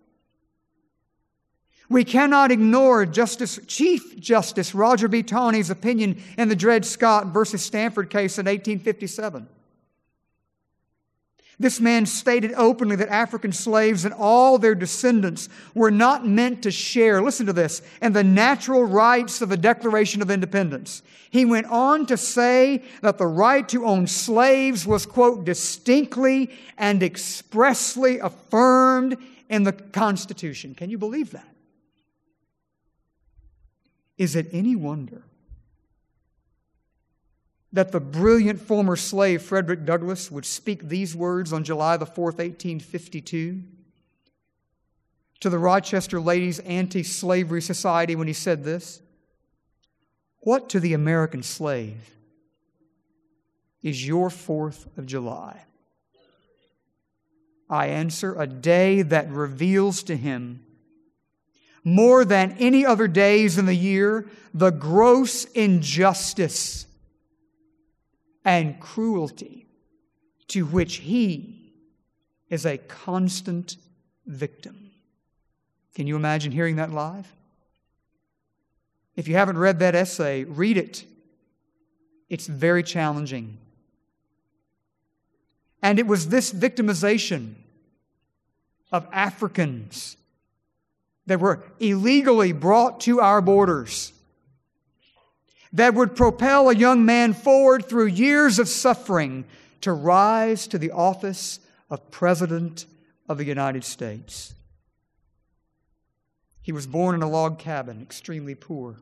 We 1.94 2.04
cannot 2.04 2.52
ignore 2.52 3.06
Justice, 3.06 3.60
Chief 3.68 4.20
Justice 4.20 4.74
Roger 4.74 5.08
B. 5.08 5.22
Taney's 5.22 5.70
opinion 5.70 6.20
in 6.40 6.50
the 6.50 6.56
Dred 6.56 6.86
Scott 6.86 7.28
versus 7.28 7.64
Sandford 7.64 8.10
case 8.10 8.40
in 8.40 8.48
1857. 8.48 9.48
This 11.60 11.80
man 11.80 12.08
stated 12.08 12.52
openly 12.56 12.96
that 12.96 13.10
African 13.10 13.52
slaves 13.52 14.06
and 14.06 14.14
all 14.16 14.58
their 14.58 14.74
descendants 14.74 15.50
were 15.76 15.92
not 15.92 16.26
meant 16.26 16.64
to 16.64 16.72
share, 16.72 17.22
listen 17.22 17.46
to 17.46 17.54
this, 17.54 17.84
and 18.02 18.16
the 18.16 18.24
natural 18.24 18.84
rights 18.84 19.44
of 19.44 19.50
the 19.50 19.56
Declaration 19.56 20.24
of 20.24 20.32
Independence. 20.32 21.04
He 21.30 21.46
went 21.46 21.68
on 21.68 22.08
to 22.08 22.18
say 22.18 22.84
that 23.04 23.20
the 23.20 23.28
right 23.28 23.70
to 23.70 23.86
own 23.86 24.08
slaves 24.08 24.88
was, 24.88 25.06
quote, 25.06 25.46
distinctly 25.46 26.50
and 26.76 27.04
expressly 27.04 28.18
affirmed 28.18 29.16
in 29.48 29.62
the 29.62 29.74
Constitution. 29.74 30.74
Can 30.74 30.90
you 30.90 30.98
believe 30.98 31.30
that? 31.32 31.53
Is 34.24 34.38
it 34.38 34.48
any 34.54 34.74
wonder 34.74 35.26
that 37.74 37.92
the 37.92 38.00
brilliant 38.00 38.62
former 38.62 38.96
slave 38.96 39.42
Frederick 39.42 39.84
Douglass 39.84 40.32
would 40.32 40.46
speak 40.46 40.88
these 40.88 41.14
words 41.14 41.52
on 41.52 41.66
July 41.66 41.98
the 41.98 42.06
4th, 42.06 42.40
1852, 42.40 43.64
to 45.42 45.50
the 45.50 45.60
Rochester 45.60 46.22
Ladies 46.22 46.60
Anti 46.60 47.04
Slavery 47.04 47.62
Society 47.62 48.16
when 48.16 48.28
he 48.28 48.34
said 48.34 48.64
this 48.64 49.02
What 50.40 50.70
to 50.70 50.80
the 50.80 50.94
American 50.94 51.44
slave 51.44 52.16
is 53.82 54.08
your 54.08 54.30
4th 54.30 54.86
of 54.98 55.06
July? 55.06 55.66
I 57.70 57.88
answer, 57.88 58.40
a 58.40 58.48
day 58.48 59.02
that 59.02 59.30
reveals 59.30 60.02
to 60.04 60.16
him 60.16 60.64
more 61.84 62.24
than 62.24 62.56
any 62.60 62.86
other 62.86 63.08
days 63.08 63.58
in 63.58 63.66
the 63.66 63.76
year 63.76 64.30
the 64.54 64.70
gross 64.70 65.46
injustice 65.46 66.86
and 68.46 68.80
cruelty 68.80 69.66
to 70.48 70.66
which 70.66 70.98
he 70.98 71.74
is 72.50 72.66
a 72.66 72.78
constant 72.78 73.78
victim. 74.26 74.92
Can 75.96 76.08
you 76.08 76.16
imagine 76.16 76.52
hearing 76.52 76.76
that 76.76 76.92
live? 76.92 77.28
If 79.16 79.28
you 79.28 79.36
haven't 79.36 79.58
read 79.58 79.80
that 79.80 79.96
essay, 79.96 80.44
read 80.44 80.78
it. 80.78 81.06
It's 82.30 82.48
very 82.48 82.84
challenging. 82.84 83.58
And 85.82 86.00
it 86.00 86.08
was 86.08 86.30
this 86.30 86.52
victimization 86.52 87.56
of 88.92 89.08
Africans 89.12 90.18
that 91.26 91.40
were 91.40 91.64
illegally 91.80 92.52
brought 92.52 93.00
to 93.02 93.22
our 93.22 93.42
borders 93.42 94.14
that 95.74 95.96
would 95.96 96.16
propel 96.16 96.70
a 96.70 96.76
young 96.76 97.04
man 97.04 97.34
forward 97.34 97.86
through 97.86 98.06
years 98.06 98.60
of 98.60 98.70
suffering 98.70 99.44
to 99.82 99.92
rise 99.92 100.68
to 100.68 100.78
the 100.78 100.92
office 100.92 101.60
of 101.90 102.12
President 102.12 102.86
of 103.28 103.40
the 103.40 103.44
United 103.44 103.84
States. 103.84 104.54
He 106.62 106.72
was 106.72 106.88
born 106.88 107.16
in 107.16 107.24
a 107.24 107.30
log 107.30 107.60
cabin, 107.60 108.02
extremely 108.02 108.56
poor. 108.56 109.00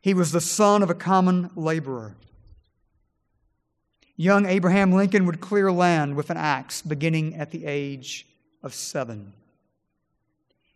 He 0.00 0.14
was 0.14 0.32
the 0.32 0.40
son 0.40 0.82
of 0.82 0.90
a 0.90 0.94
common 0.94 1.50
laborer. 1.54 2.16
Young 4.16 4.46
Abraham 4.46 4.92
Lincoln 4.92 5.26
would 5.26 5.40
clear 5.40 5.70
land 5.70 6.16
with 6.16 6.30
an 6.30 6.36
axe 6.36 6.82
beginning 6.82 7.36
at 7.36 7.50
the 7.50 7.66
age 7.66 8.26
of 8.62 8.74
seven. 8.74 9.34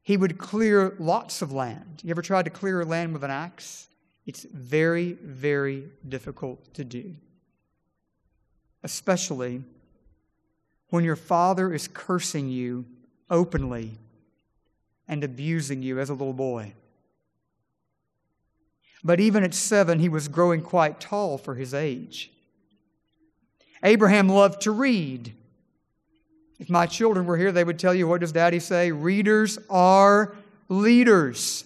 He 0.03 0.17
would 0.17 0.39
clear 0.39 0.97
lots 0.99 1.43
of 1.43 1.53
land. 1.53 2.01
You 2.03 2.11
ever 2.11 2.23
tried 2.23 2.45
to 2.45 2.51
clear 2.51 2.85
land 2.85 3.13
with 3.13 3.23
an 3.23 3.31
axe? 3.31 3.89
It's 4.27 4.45
very, 4.45 5.13
very 5.13 5.85
difficult 6.09 6.75
to 6.75 6.85
do, 6.85 7.15
especially 8.83 9.63
when 10.91 11.05
your 11.05 11.17
father 11.17 11.73
is 11.73 11.89
cursing 11.89 12.49
you 12.49 12.85
openly 13.31 13.99
and 15.09 15.25
abusing 15.25 15.83
you 15.83 15.99
as 15.99 16.11
a 16.11 16.15
little 16.15 16.33
boy. 16.33 16.75
But 19.03 19.19
even 19.19 19.43
at 19.43 19.55
seven, 19.55 19.99
he 19.99 20.09
was 20.09 20.29
growing 20.29 20.61
quite 20.61 21.01
tall 21.01 21.39
for 21.39 21.55
his 21.57 21.75
age. 21.75 22.31
Abraham 23.83 24.29
loved 24.29 24.61
to 24.63 24.71
read. 24.71 25.35
If 26.63 26.71
my 26.71 26.87
children 26.87 27.27
were 27.27 27.37
here, 27.37 27.51
they 27.51 27.65
would 27.65 27.81
tell 27.81 27.93
you, 27.93 28.07
what 28.07 28.21
does 28.21 28.31
daddy 28.31 28.61
say? 28.61 28.93
Readers 28.93 29.59
are 29.69 30.37
leaders. 30.69 31.65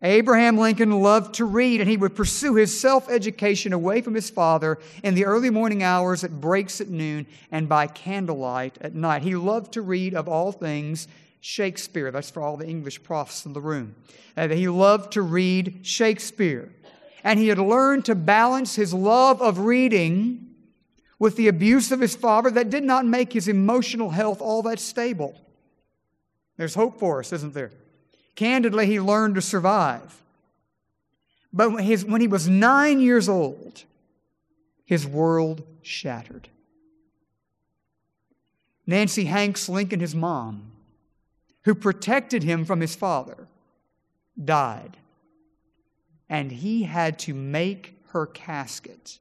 Abraham 0.00 0.56
Lincoln 0.56 1.02
loved 1.02 1.34
to 1.34 1.44
read, 1.44 1.82
and 1.82 1.90
he 1.90 1.98
would 1.98 2.16
pursue 2.16 2.54
his 2.54 2.80
self 2.80 3.10
education 3.10 3.74
away 3.74 4.00
from 4.00 4.14
his 4.14 4.30
father 4.30 4.78
in 5.02 5.14
the 5.14 5.26
early 5.26 5.50
morning 5.50 5.82
hours, 5.82 6.24
at 6.24 6.40
breaks 6.40 6.80
at 6.80 6.88
noon, 6.88 7.26
and 7.50 7.68
by 7.68 7.86
candlelight 7.86 8.78
at 8.80 8.94
night. 8.94 9.20
He 9.20 9.34
loved 9.34 9.72
to 9.74 9.82
read, 9.82 10.14
of 10.14 10.26
all 10.26 10.50
things, 10.50 11.06
Shakespeare. 11.42 12.10
That's 12.10 12.30
for 12.30 12.42
all 12.42 12.56
the 12.56 12.66
English 12.66 13.02
profs 13.02 13.44
in 13.44 13.52
the 13.52 13.60
room. 13.60 13.94
Uh, 14.38 14.48
he 14.48 14.68
loved 14.68 15.12
to 15.12 15.20
read 15.20 15.80
Shakespeare. 15.82 16.72
And 17.22 17.38
he 17.38 17.48
had 17.48 17.58
learned 17.58 18.06
to 18.06 18.14
balance 18.14 18.74
his 18.74 18.94
love 18.94 19.42
of 19.42 19.58
reading 19.58 20.51
with 21.22 21.36
the 21.36 21.46
abuse 21.46 21.92
of 21.92 22.00
his 22.00 22.16
father 22.16 22.50
that 22.50 22.68
did 22.68 22.82
not 22.82 23.06
make 23.06 23.32
his 23.32 23.46
emotional 23.46 24.10
health 24.10 24.40
all 24.40 24.60
that 24.60 24.80
stable. 24.80 25.40
There's 26.56 26.74
hope 26.74 26.98
for 26.98 27.20
us, 27.20 27.32
isn't 27.32 27.54
there? 27.54 27.70
Candidly, 28.34 28.86
he 28.86 28.98
learned 28.98 29.36
to 29.36 29.40
survive. 29.40 30.20
But 31.52 31.70
when, 31.70 31.84
his, 31.84 32.04
when 32.04 32.20
he 32.20 32.26
was 32.26 32.48
nine 32.48 32.98
years 32.98 33.28
old, 33.28 33.84
his 34.84 35.06
world 35.06 35.62
shattered. 35.80 36.48
Nancy 38.84 39.26
Hanks 39.26 39.68
Lincoln, 39.68 40.00
his 40.00 40.16
mom, 40.16 40.72
who 41.66 41.76
protected 41.76 42.42
him 42.42 42.64
from 42.64 42.80
his 42.80 42.96
father, 42.96 43.46
died. 44.44 44.96
And 46.28 46.50
he 46.50 46.82
had 46.82 47.20
to 47.20 47.32
make 47.32 47.94
her 48.08 48.26
casket 48.26 49.20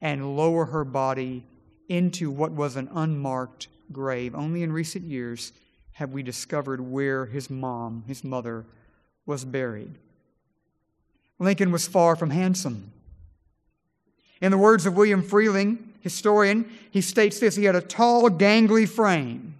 and 0.00 0.36
lower 0.36 0.66
her 0.66 0.84
body 0.84 1.44
into 1.88 2.30
what 2.30 2.52
was 2.52 2.76
an 2.76 2.88
unmarked 2.94 3.68
grave. 3.92 4.34
Only 4.34 4.62
in 4.62 4.72
recent 4.72 5.04
years 5.04 5.52
have 5.92 6.12
we 6.12 6.22
discovered 6.22 6.80
where 6.80 7.26
his 7.26 7.50
mom, 7.50 8.04
his 8.06 8.22
mother, 8.22 8.64
was 9.26 9.44
buried. 9.44 9.94
Lincoln 11.38 11.72
was 11.72 11.86
far 11.86 12.16
from 12.16 12.30
handsome. 12.30 12.92
In 14.40 14.50
the 14.50 14.58
words 14.58 14.86
of 14.86 14.96
William 14.96 15.22
Freehling, 15.22 15.78
historian, 16.00 16.70
he 16.90 17.00
states 17.00 17.40
this 17.40 17.56
he 17.56 17.64
had 17.64 17.74
a 17.74 17.80
tall, 17.80 18.30
gangly 18.30 18.88
frame, 18.88 19.54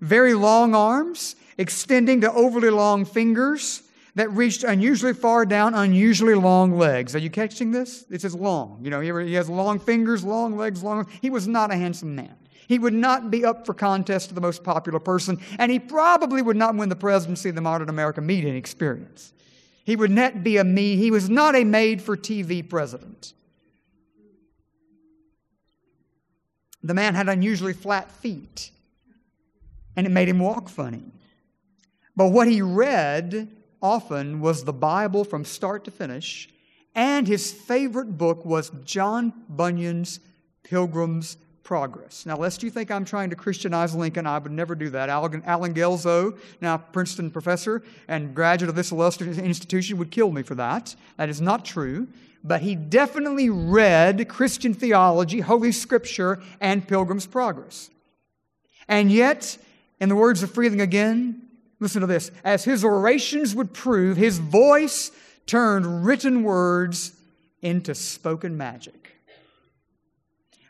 very 0.00 0.34
long 0.34 0.74
arms, 0.74 1.36
extending 1.58 2.20
to 2.20 2.32
overly 2.32 2.70
long 2.70 3.04
fingers 3.04 3.82
that 4.14 4.30
reached 4.30 4.62
unusually 4.62 5.14
far 5.14 5.46
down, 5.46 5.74
unusually 5.74 6.34
long 6.34 6.76
legs. 6.76 7.14
Are 7.14 7.18
you 7.18 7.30
catching 7.30 7.70
this? 7.70 8.02
This 8.02 8.24
is 8.24 8.34
long. 8.34 8.80
You 8.82 8.90
know, 8.90 9.00
he 9.00 9.34
has 9.34 9.48
long 9.48 9.78
fingers, 9.78 10.22
long 10.22 10.56
legs, 10.56 10.82
long. 10.82 11.06
He 11.22 11.30
was 11.30 11.48
not 11.48 11.72
a 11.72 11.76
handsome 11.76 12.14
man. 12.14 12.36
He 12.68 12.78
would 12.78 12.94
not 12.94 13.30
be 13.30 13.44
up 13.44 13.66
for 13.66 13.74
contest 13.74 14.28
to 14.28 14.34
the 14.34 14.40
most 14.40 14.62
popular 14.62 14.98
person, 14.98 15.40
and 15.58 15.70
he 15.72 15.78
probably 15.78 16.42
would 16.42 16.56
not 16.56 16.76
win 16.76 16.88
the 16.88 16.96
presidency 16.96 17.48
of 17.48 17.54
the 17.54 17.60
modern 17.60 17.88
American 17.88 18.24
media 18.26 18.54
experience. 18.54 19.32
He 19.84 19.96
would 19.96 20.10
not 20.10 20.44
be 20.44 20.58
a 20.58 20.64
me. 20.64 20.96
He 20.96 21.10
was 21.10 21.28
not 21.28 21.56
a 21.56 21.64
made 21.64 22.00
for 22.00 22.16
TV 22.16 22.68
president. 22.68 23.34
The 26.82 26.94
man 26.94 27.14
had 27.14 27.28
unusually 27.28 27.72
flat 27.72 28.10
feet, 28.10 28.70
and 29.96 30.06
it 30.06 30.10
made 30.10 30.28
him 30.28 30.38
walk 30.38 30.68
funny. 30.68 31.12
But 32.14 32.28
what 32.28 32.46
he 32.46 32.62
read 32.62 33.48
often 33.82 34.40
was 34.40 34.64
the 34.64 34.72
Bible 34.72 35.24
from 35.24 35.44
start 35.44 35.84
to 35.84 35.90
finish, 35.90 36.48
and 36.94 37.26
his 37.26 37.52
favorite 37.52 38.16
book 38.16 38.44
was 38.44 38.70
John 38.84 39.32
Bunyan's 39.48 40.20
Pilgrim's 40.62 41.36
progress. 41.64 42.26
Now, 42.26 42.36
lest 42.36 42.62
you 42.62 42.70
think 42.70 42.90
I'm 42.90 43.04
trying 43.04 43.30
to 43.30 43.36
Christianize 43.36 43.94
Lincoln, 43.94 44.26
I 44.26 44.38
would 44.38 44.52
never 44.52 44.74
do 44.74 44.90
that. 44.90 45.08
Allen, 45.08 45.42
Allen 45.46 45.74
Guelzo, 45.74 46.38
now 46.60 46.76
Princeton 46.76 47.30
professor 47.30 47.82
and 48.08 48.34
graduate 48.34 48.68
of 48.68 48.74
this 48.76 48.92
illustrious 48.92 49.38
institution, 49.38 49.98
would 49.98 50.10
kill 50.10 50.30
me 50.30 50.42
for 50.42 50.54
that. 50.56 50.94
That 51.16 51.28
is 51.28 51.40
not 51.40 51.64
true. 51.64 52.08
But 52.44 52.62
he 52.62 52.74
definitely 52.74 53.50
read 53.50 54.28
Christian 54.28 54.74
theology, 54.74 55.40
Holy 55.40 55.70
Scripture, 55.70 56.42
and 56.60 56.86
Pilgrim's 56.86 57.26
Progress. 57.26 57.88
And 58.88 59.12
yet, 59.12 59.58
in 60.00 60.08
the 60.08 60.16
words 60.16 60.42
of 60.42 60.52
Freehling 60.52 60.82
again, 60.82 61.48
listen 61.82 62.00
to 62.00 62.06
this 62.06 62.30
as 62.44 62.64
his 62.64 62.84
orations 62.84 63.54
would 63.54 63.74
prove, 63.74 64.16
his 64.16 64.38
voice 64.38 65.10
turned 65.46 66.06
written 66.06 66.44
words 66.44 67.12
into 67.60 67.94
spoken 67.94 68.56
magic. 68.56 69.16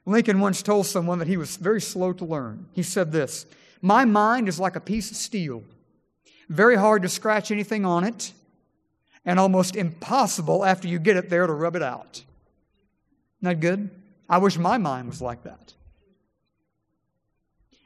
Lincoln 0.05 0.41
once 0.41 0.63
told 0.63 0.87
someone 0.87 1.19
that 1.19 1.29
he 1.29 1.37
was 1.37 1.57
very 1.57 1.81
slow 1.81 2.13
to 2.15 2.25
learn. 2.25 2.67
He 2.73 2.83
said 2.83 3.13
this 3.13 3.47
My 3.83 4.05
mind 4.05 4.49
is 4.49 4.59
like 4.59 4.75
a 4.75 4.81
piece 4.81 5.11
of 5.11 5.17
steel, 5.17 5.63
very 6.49 6.77
hard 6.77 7.03
to 7.03 7.09
scratch 7.09 7.51
anything 7.51 7.85
on 7.85 8.05
it, 8.05 8.33
and 9.25 9.39
almost 9.39 9.77
impossible 9.77 10.65
after 10.65 10.89
you 10.89 10.99
get 10.99 11.17
it 11.17 11.29
there 11.29 11.47
to 11.47 11.53
rub 11.53 11.77
it 11.77 11.83
out. 11.83 12.25
Not 13.41 13.61
good? 13.61 13.91
I 14.29 14.39
wish 14.39 14.57
my 14.57 14.79
mind 14.79 15.09
was 15.09 15.21
like 15.21 15.43
that. 15.45 15.75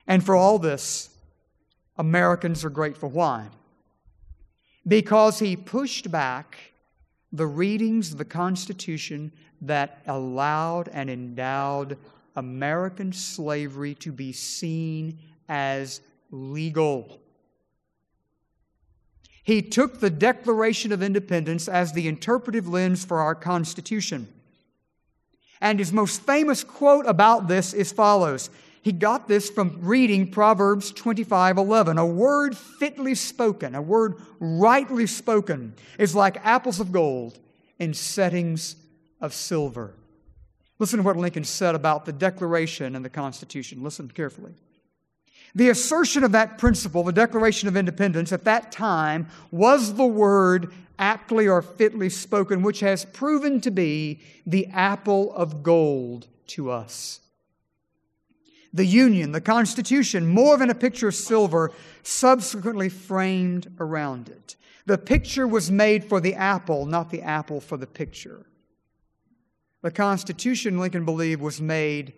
And 0.06 0.24
for 0.24 0.36
all 0.36 0.58
this, 0.60 1.10
Americans 1.98 2.64
are 2.64 2.70
grateful. 2.70 3.10
Why? 3.10 3.48
Because 4.86 5.38
he 5.38 5.56
pushed 5.56 6.10
back 6.10 6.72
the 7.32 7.46
readings 7.46 8.12
of 8.12 8.18
the 8.18 8.24
Constitution 8.24 9.32
that 9.62 10.02
allowed 10.06 10.88
and 10.88 11.10
endowed 11.10 11.98
American 12.36 13.12
slavery 13.12 13.94
to 13.96 14.12
be 14.12 14.32
seen 14.32 15.18
as 15.48 16.00
legal. 16.30 17.20
He 19.42 19.62
took 19.62 20.00
the 20.00 20.10
Declaration 20.10 20.92
of 20.92 21.02
Independence 21.02 21.68
as 21.68 21.92
the 21.92 22.08
interpretive 22.08 22.68
lens 22.68 23.04
for 23.04 23.20
our 23.20 23.34
Constitution. 23.34 24.28
And 25.60 25.78
his 25.78 25.92
most 25.92 26.22
famous 26.22 26.64
quote 26.64 27.06
about 27.06 27.48
this 27.48 27.72
is 27.72 27.92
follows. 27.92 28.50
He 28.86 28.92
got 28.92 29.26
this 29.26 29.50
from 29.50 29.80
reading 29.80 30.30
Proverbs 30.30 30.92
25:11. 30.92 31.98
A 31.98 32.06
word 32.06 32.56
fitly 32.56 33.16
spoken, 33.16 33.74
a 33.74 33.82
word 33.82 34.14
rightly 34.38 35.08
spoken 35.08 35.74
is 35.98 36.14
like 36.14 36.36
apples 36.46 36.78
of 36.78 36.92
gold 36.92 37.40
in 37.80 37.94
settings 37.94 38.76
of 39.20 39.34
silver. 39.34 39.96
Listen 40.78 40.98
to 40.98 41.02
what 41.02 41.16
Lincoln 41.16 41.42
said 41.42 41.74
about 41.74 42.04
the 42.04 42.12
Declaration 42.12 42.94
and 42.94 43.04
the 43.04 43.10
Constitution. 43.10 43.82
Listen 43.82 44.08
carefully. 44.08 44.52
The 45.52 45.68
assertion 45.68 46.22
of 46.22 46.30
that 46.30 46.56
principle, 46.56 47.02
the 47.02 47.10
Declaration 47.10 47.68
of 47.68 47.76
Independence, 47.76 48.30
at 48.30 48.44
that 48.44 48.70
time 48.70 49.26
was 49.50 49.94
the 49.94 50.06
word 50.06 50.72
aptly 50.96 51.48
or 51.48 51.60
fitly 51.60 52.08
spoken, 52.08 52.62
which 52.62 52.78
has 52.78 53.04
proven 53.04 53.60
to 53.62 53.72
be 53.72 54.20
the 54.46 54.68
apple 54.68 55.34
of 55.34 55.64
gold 55.64 56.28
to 56.46 56.70
us. 56.70 57.18
The 58.76 58.86
Union, 58.86 59.32
the 59.32 59.40
Constitution, 59.40 60.26
more 60.26 60.56
than 60.56 60.70
a 60.70 60.74
picture 60.74 61.08
of 61.08 61.14
silver, 61.14 61.72
subsequently 62.02 62.88
framed 62.88 63.72
around 63.80 64.28
it. 64.28 64.56
The 64.84 64.98
picture 64.98 65.46
was 65.46 65.70
made 65.70 66.04
for 66.04 66.20
the 66.20 66.34
apple, 66.34 66.86
not 66.86 67.10
the 67.10 67.22
apple 67.22 67.60
for 67.60 67.76
the 67.76 67.86
picture. 67.86 68.46
The 69.82 69.90
Constitution, 69.90 70.78
Lincoln 70.78 71.04
believed, 71.04 71.40
was 71.40 71.60
made 71.60 72.12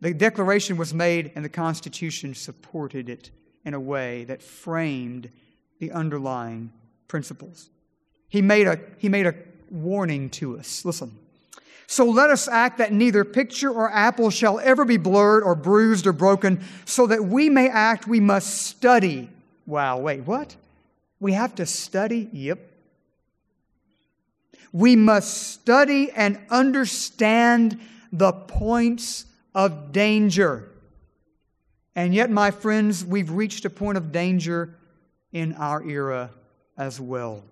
the 0.00 0.12
Declaration 0.12 0.76
was 0.76 0.92
made, 0.92 1.32
and 1.34 1.44
the 1.44 1.48
Constitution 1.48 2.34
supported 2.34 3.08
it 3.08 3.30
in 3.64 3.74
a 3.74 3.80
way 3.80 4.24
that 4.24 4.42
framed 4.42 5.30
the 5.78 5.90
underlying 5.90 6.72
principles. 7.08 7.70
He 8.28 8.42
made 8.42 8.66
a, 8.66 8.78
he 8.98 9.08
made 9.08 9.26
a 9.26 9.34
warning 9.70 10.30
to 10.30 10.58
us. 10.58 10.84
Listen. 10.84 11.18
So 11.86 12.04
let 12.06 12.30
us 12.30 12.48
act 12.48 12.78
that 12.78 12.92
neither 12.92 13.24
picture 13.24 13.70
or 13.70 13.90
apple 13.90 14.30
shall 14.30 14.58
ever 14.58 14.84
be 14.84 14.96
blurred 14.96 15.44
or 15.44 15.54
bruised 15.54 16.06
or 16.06 16.12
broken, 16.12 16.64
so 16.84 17.06
that 17.06 17.24
we 17.24 17.48
may 17.48 17.68
act, 17.68 18.06
we 18.08 18.20
must 18.20 18.62
study. 18.62 19.30
Wow, 19.66 19.98
wait, 19.98 20.22
what? 20.22 20.56
We 21.20 21.32
have 21.32 21.54
to 21.56 21.66
study? 21.66 22.28
Yep. 22.32 22.72
We 24.72 24.96
must 24.96 25.52
study 25.52 26.10
and 26.10 26.38
understand 26.50 27.80
the 28.12 28.32
points 28.32 29.24
of 29.54 29.92
danger. 29.92 30.68
And 31.94 32.14
yet, 32.14 32.30
my 32.30 32.50
friends, 32.50 33.04
we've 33.04 33.30
reached 33.30 33.64
a 33.64 33.70
point 33.70 33.96
of 33.96 34.12
danger 34.12 34.76
in 35.32 35.54
our 35.54 35.82
era 35.82 36.30
as 36.76 37.00
well. 37.00 37.42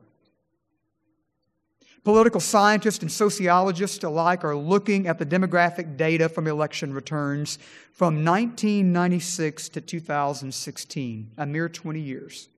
Political 2.05 2.41
scientists 2.41 3.01
and 3.01 3.11
sociologists 3.11 4.05
alike 4.05 4.45
are 4.45 4.55
looking 4.55 5.07
at 5.07 5.19
the 5.19 5.25
demographic 5.25 5.97
data 5.97 6.29
from 6.29 6.47
election 6.47 6.93
returns 6.93 7.59
from 7.93 8.25
1996 8.25 9.71
to 9.71 9.81
2016, 9.81 11.31
a 11.39 11.47
mere 11.47 11.69
20 11.69 12.01
years. 12.01 12.49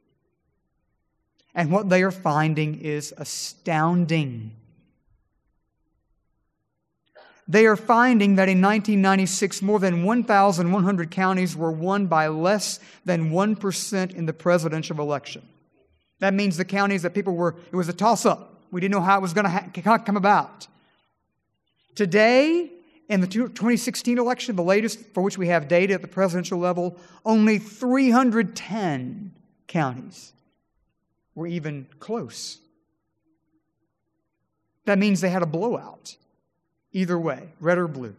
And 1.55 1.71
what 1.71 1.89
they 1.89 2.03
are 2.03 2.11
finding 2.11 2.81
is 2.81 3.15
astounding 3.17 4.53
they 7.49 7.67
are 7.67 7.77
finding 7.77 8.37
that 8.37 8.49
in 8.49 8.61
1996, 8.61 9.63
more 9.63 9.79
than 9.79 10.03
1,100 10.03 11.11
counties 11.11 11.55
were 11.55 11.71
won 11.71 12.07
by 12.07 12.27
less 12.27 12.81
than 13.05 13.31
1% 13.31 14.15
in 14.15 14.27
the 14.27 14.33
presidential 14.33 15.01
election. 15.01 15.43
That 16.19 16.35
means 16.35 16.57
the 16.57 16.65
counties 16.65 17.03
that 17.03 17.15
people 17.15 17.35
were, 17.35 17.55
it 17.71 17.77
was 17.77 17.89
a 17.89 17.93
toss 17.93 18.27
up. 18.27 18.56
We 18.71 18.81
didn't 18.81 18.93
know 18.93 19.01
how 19.01 19.19
it 19.19 19.23
was 19.23 19.33
going 19.33 19.45
to 19.45 19.83
ha- 19.83 19.99
come 19.99 20.17
about. 20.17 20.67
Today, 21.95 22.71
in 23.09 23.21
the 23.21 23.27
2016 23.27 24.19
election, 24.19 24.57
the 24.57 24.63
latest 24.63 24.99
for 25.15 25.23
which 25.23 25.39
we 25.39 25.49
have 25.49 25.69
data 25.69 25.95
at 25.95 26.03
the 26.03 26.09
presidential 26.09 26.59
level, 26.59 26.97
only 27.25 27.59
310 27.59 29.33
counties 29.67 30.33
were 31.35 31.47
even 31.47 31.87
close. 32.01 32.59
That 34.87 34.99
means 34.99 35.21
they 35.21 35.31
had 35.31 35.43
a 35.43 35.47
blowout 35.47 36.17
either 36.93 37.19
way, 37.19 37.51
red 37.61 37.79
or 37.79 37.87
blue. 37.87 38.15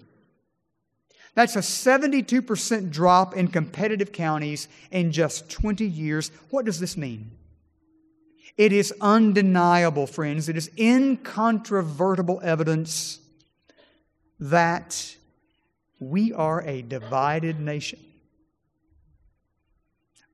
That's 1.34 1.56
a 1.56 1.60
72% 1.60 2.92
drop 2.92 3.36
in 3.36 3.48
competitive 3.50 4.12
counties 4.12 4.68
in 4.92 5.12
just 5.12 5.50
20 5.50 5.86
years. 5.86 6.32
What 6.50 6.66
does 6.66 6.80
this 6.80 6.98
mean? 6.98 7.32
It 8.58 8.74
is 8.74 8.92
undeniable, 9.00 10.08
friends. 10.08 10.50
It 10.50 10.58
is 10.58 10.72
incontrovertible 10.78 12.40
evidence 12.44 13.20
that 14.40 15.16
we 16.00 16.34
are 16.34 16.62
a 16.62 16.82
divided 16.82 17.60
nation. 17.60 18.00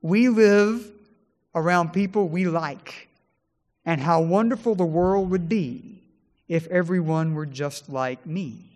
We 0.00 0.28
live 0.28 0.90
around 1.54 1.92
people 1.92 2.28
we 2.28 2.46
like, 2.46 3.08
and 3.84 4.00
how 4.00 4.22
wonderful 4.22 4.74
the 4.74 4.84
world 4.84 5.30
would 5.30 5.48
be 5.48 6.02
if 6.48 6.66
everyone 6.68 7.34
were 7.34 7.46
just 7.46 7.88
like 7.88 8.26
me. 8.26 8.70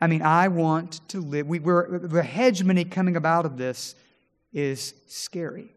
I 0.00 0.06
mean, 0.06 0.22
I 0.22 0.48
want 0.48 1.00
to 1.08 1.20
live. 1.20 1.48
We, 1.48 1.58
we're, 1.58 1.98
the 1.98 2.22
hegemony 2.22 2.84
coming 2.84 3.16
about 3.16 3.44
of 3.44 3.56
this 3.56 3.96
is 4.52 4.94
scary. 5.08 5.70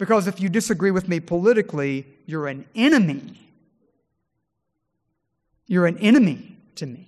Because 0.00 0.26
if 0.26 0.40
you 0.40 0.48
disagree 0.48 0.90
with 0.90 1.08
me 1.08 1.20
politically, 1.20 2.06
you're 2.24 2.46
an 2.46 2.64
enemy. 2.74 3.38
You're 5.66 5.86
an 5.86 5.98
enemy 5.98 6.56
to 6.76 6.86
me. 6.86 7.06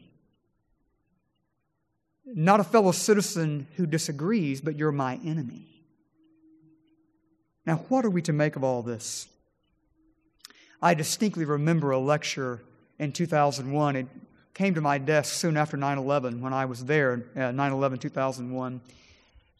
Not 2.27 2.61
a 2.61 2.65
fellow 2.65 2.93
citizen 2.93 3.67
who 3.77 3.87
disagrees, 3.87 4.61
but 4.61 4.77
you're 4.77 4.93
my 4.93 5.19
enemy. 5.25 5.65
Now, 7.65 7.77
what 7.89 8.05
are 8.05 8.11
we 8.11 8.21
to 8.23 8.33
make 8.35 8.57
of 8.57 8.63
all 8.63 8.83
this? 8.83 9.27
I 10.83 10.93
distinctly 10.93 11.47
remember 11.47 11.93
a 11.93 11.99
lecture 11.99 12.61
in 12.99 13.13
2001. 13.13 13.97
It 13.97 14.07
came 14.53 14.75
to 14.75 14.83
my 14.83 14.99
desk 14.99 15.33
soon 15.33 15.57
after 15.57 15.79
9 15.79 15.97
11 15.97 16.43
when 16.43 16.53
I 16.53 16.67
was 16.67 16.85
there, 16.85 17.25
uh, 17.35 17.53
9 17.53 17.73
11 17.73 18.01
2001. 18.01 18.83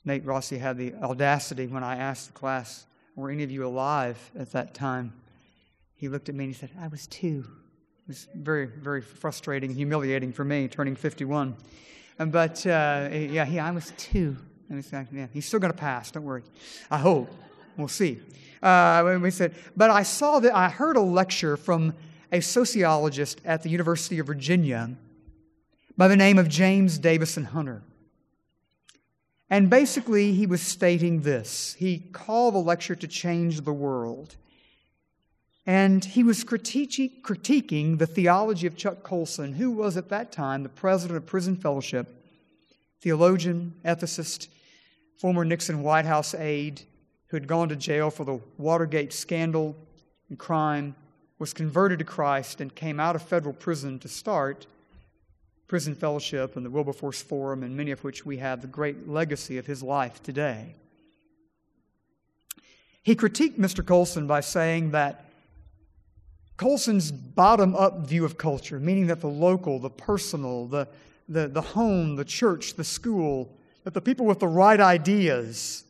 Nate 0.05 0.27
Rossi 0.27 0.59
had 0.59 0.77
the 0.77 0.93
audacity 0.97 1.67
when 1.67 1.83
I 1.83 1.97
asked 1.97 2.27
the 2.27 2.39
class, 2.39 2.85
Were 3.15 3.31
any 3.31 3.43
of 3.43 3.51
you 3.51 3.67
alive 3.67 4.31
at 4.39 4.53
that 4.53 4.75
time? 4.75 5.13
He 5.95 6.09
looked 6.09 6.29
at 6.29 6.35
me 6.35 6.45
and 6.45 6.55
he 6.55 6.59
said, 6.59 6.71
I 6.81 6.89
was 6.89 7.07
two. 7.07 7.45
It 8.05 8.09
was 8.09 8.29
very, 8.35 8.67
very 8.67 9.03
frustrating, 9.03 9.75
humiliating 9.75 10.33
for 10.33 10.45
me, 10.45 10.67
turning 10.67 10.97
51. 10.97 11.57
But 12.19 12.67
uh, 12.67 13.09
yeah, 13.13 13.45
he, 13.45 13.59
I 13.59 13.71
was 13.71 13.93
two. 13.97 14.37
And 14.69 14.83
he 14.83 15.17
yeah, 15.17 15.27
he's 15.33 15.47
still 15.47 15.61
going 15.61 15.73
to 15.73 15.79
pass, 15.79 16.11
don't 16.11 16.25
worry. 16.25 16.43
I 16.91 16.99
hope. 16.99 17.31
We'll 17.77 17.89
see. 17.89 18.19
Uh, 18.63 19.19
we 19.21 19.31
said, 19.31 19.55
but 19.77 19.91
I 19.91 20.03
saw 20.03 20.41
that 20.41 20.55
I 20.55 20.69
heard 20.69 20.97
a 20.97 21.01
lecture 21.01 21.57
from 21.57 21.95
a 22.31 22.41
sociologist 22.41 23.41
at 23.45 23.63
the 23.63 23.69
University 23.69 24.19
of 24.19 24.27
Virginia 24.27 24.91
by 25.97 26.09
the 26.09 26.17
name 26.17 26.39
of 26.39 26.49
James 26.49 26.99
Davison 26.99 27.45
Hunter. 27.45 27.83
And 29.53 29.69
basically, 29.69 30.33
he 30.33 30.47
was 30.47 30.63
stating 30.63 31.21
this. 31.21 31.77
He 31.79 31.99
called 31.99 32.55
the 32.55 32.59
lecture 32.59 32.95
to 32.95 33.07
change 33.07 33.61
the 33.61 33.73
world. 33.73 34.37
And 35.67 36.03
he 36.03 36.23
was 36.23 36.43
critiquing 36.43 37.99
the 37.99 38.07
theology 38.07 38.67
of 38.67 38.79
Chuck 38.79 39.03
Colson, 39.03 39.53
who 39.53 39.71
was 39.71 39.99
at 39.99 40.09
that 40.09 40.33
time 40.33 40.63
the 40.63 40.71
president 40.71 41.19
of 41.19 41.27
Prison 41.27 41.55
Fellowship, 41.55 42.09
theologian, 43.03 43.75
ethicist, 43.85 44.49
former 45.19 45.45
Nixon 45.45 45.83
White 45.83 46.07
House 46.07 46.35
aide, 46.35 46.81
who 47.27 47.37
had 47.37 47.47
gone 47.47 47.69
to 47.69 47.77
jail 47.77 48.09
for 48.09 48.25
the 48.25 48.41
Watergate 48.57 49.13
scandal 49.13 49.77
and 50.31 50.39
crime, 50.39 50.97
was 51.39 51.53
converted 51.53 51.99
to 51.99 52.07
Christ 52.07 52.63
and 52.63 52.75
came 52.75 52.99
out 52.99 53.17
of 53.17 53.23
federal 53.23 53.55
prison 53.55 53.99
to 53.99 54.09
start 54.09 54.67
Prison 55.73 55.95
Fellowship 55.95 56.55
and 56.57 56.67
the 56.67 56.71
Wilberforce 56.71 57.23
Forum, 57.23 57.63
and 57.63 57.75
many 57.75 57.93
of 57.93 58.05
which 58.05 58.27
we 58.27 58.37
have 58.37 58.61
the 58.61 58.67
great 58.67 59.09
legacy 59.09 59.57
of 59.57 59.65
his 59.65 59.83
life 59.83 60.23
today. 60.23 60.75
He 63.03 63.17
critiqued 63.17 63.59
Mr. 63.59 63.83
Colson 63.83 64.27
by 64.27 64.43
saying 64.43 64.91
that 64.91 65.25
Colson's 66.59 67.11
bottom 67.11 67.75
up 67.75 68.07
view 68.07 68.27
of 68.27 68.37
culture, 68.37 68.79
meaning 68.79 69.07
that 69.07 69.23
the 69.23 69.31
local, 69.31 69.79
the 69.79 69.89
personal, 69.89 70.67
the, 70.67 70.89
the, 71.27 71.49
the 71.49 71.63
home, 71.63 72.17
the 72.17 72.25
church, 72.27 72.75
the 72.75 72.85
school, 72.85 73.57
that 73.85 73.95
the 73.95 74.03
people 74.03 74.27
with 74.27 74.41
the 74.41 74.49
right 74.49 74.79
ideas 74.79 75.85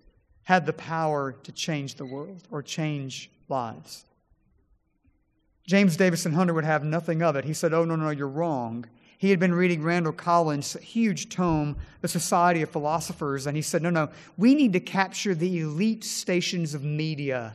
had 0.45 0.64
the 0.64 0.73
power 0.73 1.33
to 1.42 1.51
change 1.51 1.97
the 1.97 2.07
world 2.07 2.47
or 2.53 2.62
change 2.62 3.33
lives. 3.49 4.05
James 5.66 5.97
Davison 5.97 6.35
Hunter 6.35 6.55
would 6.55 6.62
have 6.62 6.85
nothing 6.85 7.21
of 7.21 7.35
it. 7.35 7.45
He 7.45 7.53
said, 7.53 7.75
Oh, 7.75 7.85
no, 7.85 7.97
no, 7.97 8.11
you're 8.11 8.29
wrong. 8.29 8.87
He 9.23 9.31
had 9.31 9.39
been 9.39 9.55
reading 9.55 9.85
Randall 9.85 10.13
Collins' 10.13 10.73
huge 10.83 11.29
tome, 11.29 11.77
The 12.01 12.09
Society 12.09 12.61
of 12.63 12.71
Philosophers, 12.71 13.47
and 13.47 13.55
he 13.55 13.63
said, 13.63 13.81
No, 13.81 13.89
no, 13.89 14.09
we 14.37 14.53
need 14.57 14.73
to 14.73 14.81
capture 14.81 15.33
the 15.33 15.61
elite 15.61 16.03
stations 16.03 16.75
of 16.75 16.83
media. 16.83 17.55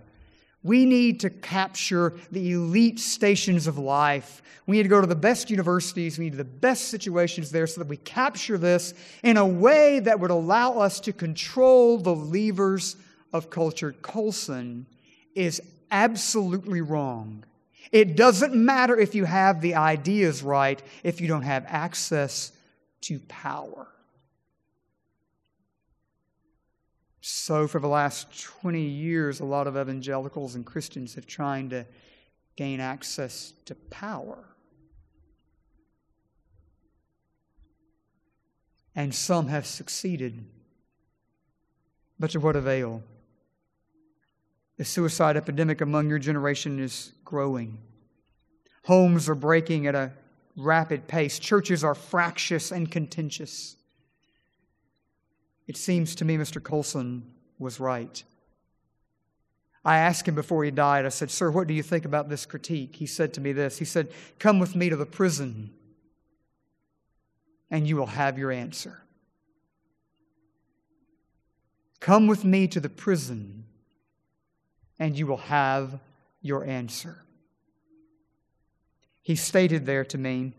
We 0.64 0.86
need 0.86 1.20
to 1.20 1.30
capture 1.30 2.14
the 2.32 2.54
elite 2.54 3.02
stations 3.02 3.68
of 3.68 3.78
life. 3.78 4.42
We 4.66 4.78
need 4.78 4.84
to 4.84 4.90
go 4.90 5.02
to 5.02 5.08
the 5.08 5.14
best 5.14 5.50
universities. 5.50 6.18
We 6.18 6.30
need 6.30 6.38
the 6.38 6.46
best 6.46 6.88
situations 6.88 7.52
there 7.52 7.68
so 7.68 7.82
that 7.82 7.90
we 7.90 7.98
capture 7.98 8.58
this 8.58 8.94
in 9.22 9.36
a 9.36 9.46
way 9.46 10.00
that 10.00 10.22
would 10.22 10.32
allow 10.32 10.80
us 10.80 11.02
to 11.02 11.12
control 11.12 11.98
the 11.98 12.16
levers 12.16 12.96
of 13.34 13.50
culture. 13.50 13.92
Colson 13.92 14.86
is 15.36 15.62
absolutely 15.92 16.80
wrong. 16.80 17.44
It 17.92 18.16
doesn't 18.16 18.54
matter 18.54 18.98
if 18.98 19.16
you 19.16 19.26
have 19.26 19.62
the 19.62 19.76
ideas 19.76 20.44
right 20.44 20.82
if 21.04 21.22
you 21.22 21.28
don't 21.28 21.44
have 21.44 21.66
access 21.68 22.52
to 23.02 23.20
power. 23.28 23.88
So, 27.22 27.68
for 27.68 27.80
the 27.80 27.88
last 27.88 28.46
20 28.62 28.82
years, 28.82 29.40
a 29.40 29.46
lot 29.46 29.68
of 29.68 29.76
evangelicals 29.76 30.56
and 30.56 30.66
Christians 30.66 31.16
have 31.16 31.28
tried 31.28 31.72
to 31.72 31.86
gain 32.56 32.80
access 32.80 33.54
to 33.66 33.76
power. 33.76 34.38
And 38.96 39.14
some 39.14 39.48
have 39.48 39.66
succeeded. 39.66 40.46
But 42.20 42.32
to 42.32 42.40
what 42.40 42.56
avail? 42.56 43.04
The 44.78 44.86
suicide 44.86 45.38
epidemic 45.38 45.82
among 45.82 46.10
your 46.10 46.20
generation 46.20 46.80
is 46.80 47.14
growing. 47.26 47.80
Homes 48.86 49.28
are 49.28 49.36
breaking 49.36 49.88
at 49.88 49.96
a 49.96 50.12
rapid 50.56 51.08
pace. 51.08 51.40
Churches 51.40 51.84
are 51.84 51.96
fractious 51.96 52.72
and 52.72 52.90
contentious. 52.90 53.76
It 55.68 55.78
seems 55.78 56.16
to 56.16 56.26
me 56.26 56.38
Mr. 56.38 56.64
Colson 56.64 57.24
was 57.60 57.80
right. 57.80 58.24
I 59.84 59.98
asked 60.00 60.28
him 60.28 60.36
before 60.36 60.64
he 60.64 60.72
died, 60.72 61.06
I 61.06 61.10
said, 61.10 61.32
Sir, 61.32 61.50
what 61.50 61.68
do 61.68 61.74
you 61.74 61.84
think 61.84 62.06
about 62.06 62.30
this 62.30 62.46
critique? 62.46 62.96
He 62.98 63.06
said 63.06 63.34
to 63.36 63.42
me 63.42 63.54
this 63.54 63.78
He 63.78 63.86
said, 63.86 64.10
Come 64.38 64.60
with 64.60 64.76
me 64.76 64.90
to 64.90 64.96
the 64.96 65.06
prison, 65.06 65.72
and 67.72 67.88
you 67.88 67.96
will 67.96 68.08
have 68.08 68.38
your 68.38 68.52
answer. 68.52 69.02
Come 72.00 72.28
with 72.28 72.44
me 72.46 72.68
to 72.68 72.80
the 72.80 72.90
prison, 72.90 73.66
and 75.00 75.18
you 75.18 75.28
will 75.28 75.38
have 75.38 76.00
your 76.42 76.66
answer. 76.66 77.24
He 79.22 79.36
stated 79.36 79.86
there 79.86 80.06
to 80.06 80.18
me, 80.18 80.54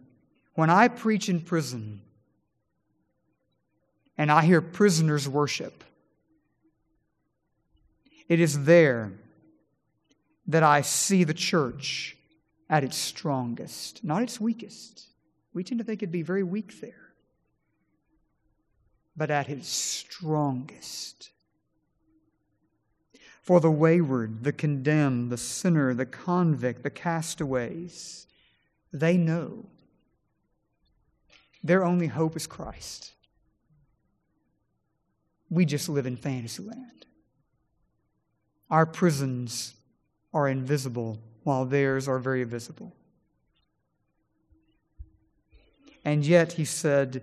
When 0.55 0.71
I 0.71 0.89
preach 0.89 1.29
in 1.29 1.41
prison 1.41 2.03
and 4.17 4.31
I 4.31 4.45
hear 4.45 4.61
prisoners 4.61 5.29
worship, 5.29 5.85
it 8.29 8.41
is 8.41 8.65
there 8.65 9.13
that 10.47 10.63
I 10.63 10.83
see 10.83 11.25
the 11.25 11.35
church 11.35 12.17
at 12.69 12.85
its 12.85 12.97
strongest, 12.97 14.05
not 14.05 14.23
its 14.23 14.41
weakest. 14.41 15.07
We 15.55 15.65
tend 15.65 15.79
to 15.79 15.85
think 15.85 16.03
it'd 16.03 16.13
be 16.13 16.23
very 16.23 16.43
weak 16.43 16.81
there, 16.81 17.13
but 19.17 19.31
at 19.31 19.49
its 19.49 19.69
strongest. 19.69 21.31
For 23.49 23.61
the 23.61 23.71
wayward, 23.71 24.45
the 24.45 24.53
condemned, 24.53 25.33
the 25.33 25.39
sinner, 25.39 25.95
the 25.95 26.05
convict, 26.05 26.83
the 26.83 26.91
castaways, 26.91 28.27
they 28.93 29.17
know 29.17 29.65
their 31.65 31.83
only 31.83 32.09
hope 32.09 32.37
is 32.37 32.47
Christ. 32.47 33.15
We 35.49 35.65
just 35.65 35.89
live 35.89 36.05
in 36.05 36.19
fantasy 36.19 36.63
land. 36.63 37.07
Our 38.69 38.85
prisons 38.85 39.73
are 40.35 40.47
invisible 40.47 41.19
while 41.43 41.65
theirs 41.65 42.07
are 42.07 42.19
very 42.19 42.45
visible. 42.45 42.95
And 46.05 46.23
yet, 46.27 46.53
he 46.53 46.67
said, 46.67 47.23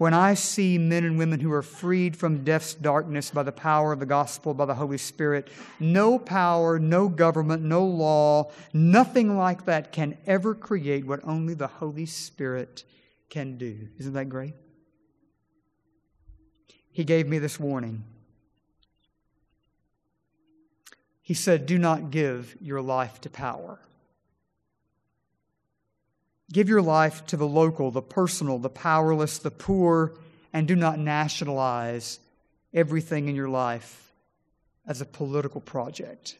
when 0.00 0.14
I 0.14 0.32
see 0.32 0.78
men 0.78 1.04
and 1.04 1.18
women 1.18 1.40
who 1.40 1.52
are 1.52 1.60
freed 1.60 2.16
from 2.16 2.42
death's 2.42 2.72
darkness 2.72 3.30
by 3.30 3.42
the 3.42 3.52
power 3.52 3.92
of 3.92 4.00
the 4.00 4.06
gospel, 4.06 4.54
by 4.54 4.64
the 4.64 4.74
Holy 4.74 4.96
Spirit, 4.96 5.48
no 5.78 6.18
power, 6.18 6.78
no 6.78 7.06
government, 7.06 7.62
no 7.62 7.84
law, 7.84 8.50
nothing 8.72 9.36
like 9.36 9.66
that 9.66 9.92
can 9.92 10.16
ever 10.26 10.54
create 10.54 11.06
what 11.06 11.20
only 11.24 11.52
the 11.52 11.66
Holy 11.66 12.06
Spirit 12.06 12.82
can 13.28 13.58
do. 13.58 13.88
Isn't 13.98 14.14
that 14.14 14.30
great? 14.30 14.54
He 16.90 17.04
gave 17.04 17.28
me 17.28 17.38
this 17.38 17.60
warning. 17.60 18.04
He 21.20 21.34
said, 21.34 21.66
Do 21.66 21.76
not 21.76 22.10
give 22.10 22.56
your 22.58 22.80
life 22.80 23.20
to 23.20 23.28
power. 23.28 23.78
Give 26.52 26.68
your 26.68 26.82
life 26.82 27.24
to 27.26 27.36
the 27.36 27.46
local, 27.46 27.90
the 27.90 28.02
personal, 28.02 28.58
the 28.58 28.68
powerless, 28.68 29.38
the 29.38 29.50
poor, 29.50 30.14
and 30.52 30.66
do 30.66 30.74
not 30.74 30.98
nationalize 30.98 32.18
everything 32.74 33.28
in 33.28 33.36
your 33.36 33.48
life 33.48 34.12
as 34.86 35.00
a 35.00 35.06
political 35.06 35.60
project. 35.60 36.36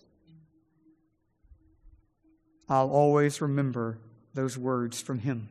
I'll 2.68 2.90
always 2.90 3.40
remember 3.40 3.98
those 4.34 4.56
words 4.56 5.00
from 5.00 5.20
him. 5.20 5.48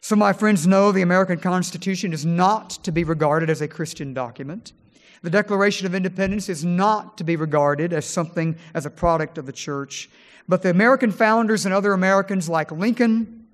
So, 0.00 0.16
my 0.16 0.32
friends 0.32 0.66
know 0.66 0.92
the 0.92 1.02
American 1.02 1.38
Constitution 1.38 2.12
is 2.12 2.24
not 2.24 2.70
to 2.84 2.92
be 2.92 3.04
regarded 3.04 3.50
as 3.50 3.60
a 3.60 3.68
Christian 3.68 4.14
document. 4.14 4.72
The 5.22 5.30
Declaration 5.30 5.86
of 5.86 5.94
Independence 5.94 6.48
is 6.48 6.64
not 6.64 7.18
to 7.18 7.24
be 7.24 7.36
regarded 7.36 7.92
as 7.92 8.04
something 8.04 8.56
as 8.74 8.86
a 8.86 8.90
product 8.90 9.38
of 9.38 9.46
the 9.46 9.52
church. 9.52 10.08
But 10.48 10.62
the 10.62 10.70
American 10.70 11.10
founders 11.10 11.64
and 11.64 11.74
other 11.74 11.92
Americans 11.92 12.48
like 12.48 12.70
Lincoln 12.70 13.46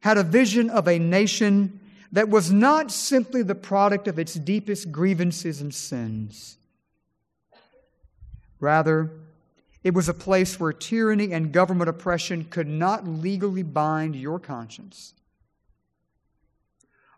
had 0.00 0.16
a 0.16 0.22
vision 0.22 0.70
of 0.70 0.86
a 0.86 0.98
nation 0.98 1.80
that 2.12 2.28
was 2.28 2.50
not 2.50 2.90
simply 2.90 3.42
the 3.42 3.54
product 3.54 4.08
of 4.08 4.18
its 4.18 4.34
deepest 4.34 4.90
grievances 4.92 5.60
and 5.60 5.74
sins. 5.74 6.56
Rather, 8.60 9.10
it 9.84 9.94
was 9.94 10.08
a 10.08 10.14
place 10.14 10.58
where 10.58 10.72
tyranny 10.72 11.32
and 11.32 11.52
government 11.52 11.88
oppression 11.88 12.44
could 12.44 12.66
not 12.66 13.06
legally 13.06 13.62
bind 13.62 14.16
your 14.16 14.38
conscience 14.38 15.14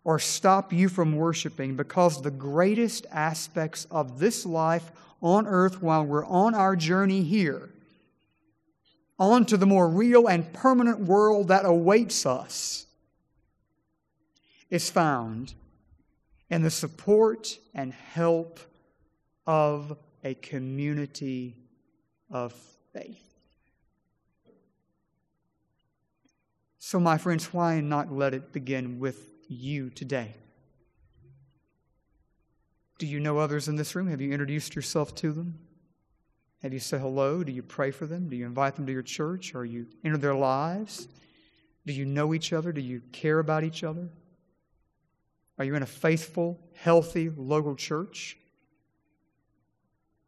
or 0.04 0.18
stop 0.18 0.72
you 0.72 0.88
from 0.88 1.16
worshiping 1.16 1.76
because 1.76 2.22
the 2.22 2.30
greatest 2.30 3.06
aspects 3.10 3.86
of 3.90 4.18
this 4.18 4.46
life 4.46 4.90
on 5.22 5.46
earth 5.46 5.82
while 5.82 6.04
we're 6.04 6.24
on 6.26 6.54
our 6.54 6.74
journey 6.74 7.22
here 7.22 7.70
on 9.20 9.44
to 9.44 9.58
the 9.58 9.66
more 9.66 9.86
real 9.86 10.26
and 10.26 10.50
permanent 10.54 10.98
world 10.98 11.48
that 11.48 11.66
awaits 11.66 12.24
us 12.24 12.86
is 14.70 14.88
found 14.88 15.52
in 16.48 16.62
the 16.62 16.70
support 16.70 17.58
and 17.74 17.92
help 17.92 18.58
of 19.46 19.96
a 20.24 20.34
community 20.34 21.54
of 22.30 22.54
faith. 22.94 23.26
So, 26.78 26.98
my 26.98 27.18
friends, 27.18 27.52
why 27.52 27.80
not 27.80 28.10
let 28.10 28.32
it 28.32 28.52
begin 28.52 28.98
with 28.98 29.30
you 29.54 29.90
today? 29.90 30.34
Do 32.98 33.06
you 33.06 33.18
know 33.20 33.38
others 33.38 33.68
in 33.68 33.76
this 33.76 33.94
room? 33.94 34.08
Have 34.08 34.20
you 34.20 34.30
introduced 34.30 34.74
yourself 34.74 35.14
to 35.16 35.32
them? 35.32 35.58
Have 36.62 36.72
you 36.72 36.78
said 36.78 37.00
hello? 37.00 37.42
Do 37.42 37.50
you 37.50 37.62
pray 37.62 37.90
for 37.90 38.06
them? 38.06 38.28
Do 38.28 38.36
you 38.36 38.44
invite 38.44 38.76
them 38.76 38.86
to 38.86 38.92
your 38.92 39.02
church? 39.02 39.54
Or 39.54 39.64
you 39.64 39.86
enter 40.04 40.18
their 40.18 40.34
lives? 40.34 41.08
Do 41.86 41.92
you 41.92 42.04
know 42.04 42.34
each 42.34 42.52
other? 42.52 42.72
Do 42.72 42.80
you 42.80 43.00
care 43.12 43.38
about 43.38 43.64
each 43.64 43.82
other? 43.82 44.10
Are 45.58 45.64
you 45.64 45.74
in 45.74 45.82
a 45.82 45.86
faithful, 45.86 46.60
healthy 46.74 47.30
local 47.30 47.74
church? 47.74 48.38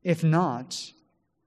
If 0.03 0.25
not, 0.25 0.93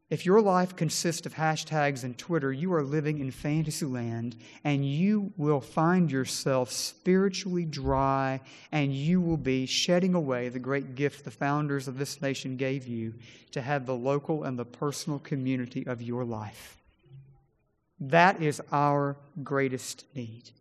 If 0.08 0.24
your 0.24 0.39
life 0.39 0.76
consists 0.76 1.26
of 1.26 1.34
hashtags 1.34 2.04
and 2.04 2.15
Twitter, 2.15 2.54
you 2.54 2.72
are 2.74 2.84
living 2.84 3.18
in 3.18 3.32
fantasy 3.32 3.88
land 3.88 4.36
and 4.63 4.86
you 4.86 5.34
will 5.36 5.62
find 5.62 6.12
yourself 6.12 6.72
spiritually 6.72 7.65
dry 7.65 8.39
and 8.72 8.94
you 8.94 9.20
will 9.20 9.38
be 9.38 9.65
shedding 9.65 10.13
away 10.13 10.50
the 10.50 10.60
great 10.60 10.94
gift 10.94 11.26
the 11.26 11.32
founders 11.32 11.88
of 11.88 11.98
this 11.98 12.22
nation 12.22 12.56
gave 12.56 12.86
you 12.86 13.15
to 13.50 13.62
have 13.62 13.88
the 13.88 13.96
local 13.96 14.44
and 14.44 14.60
the 14.60 14.65
personal 14.65 15.18
community 15.18 15.88
of 15.88 16.04
your 16.04 16.24
life. 16.24 16.78
That 18.00 18.44
is 18.44 18.62
our 18.72 19.18
greatest 19.44 20.06
need. 20.13 20.52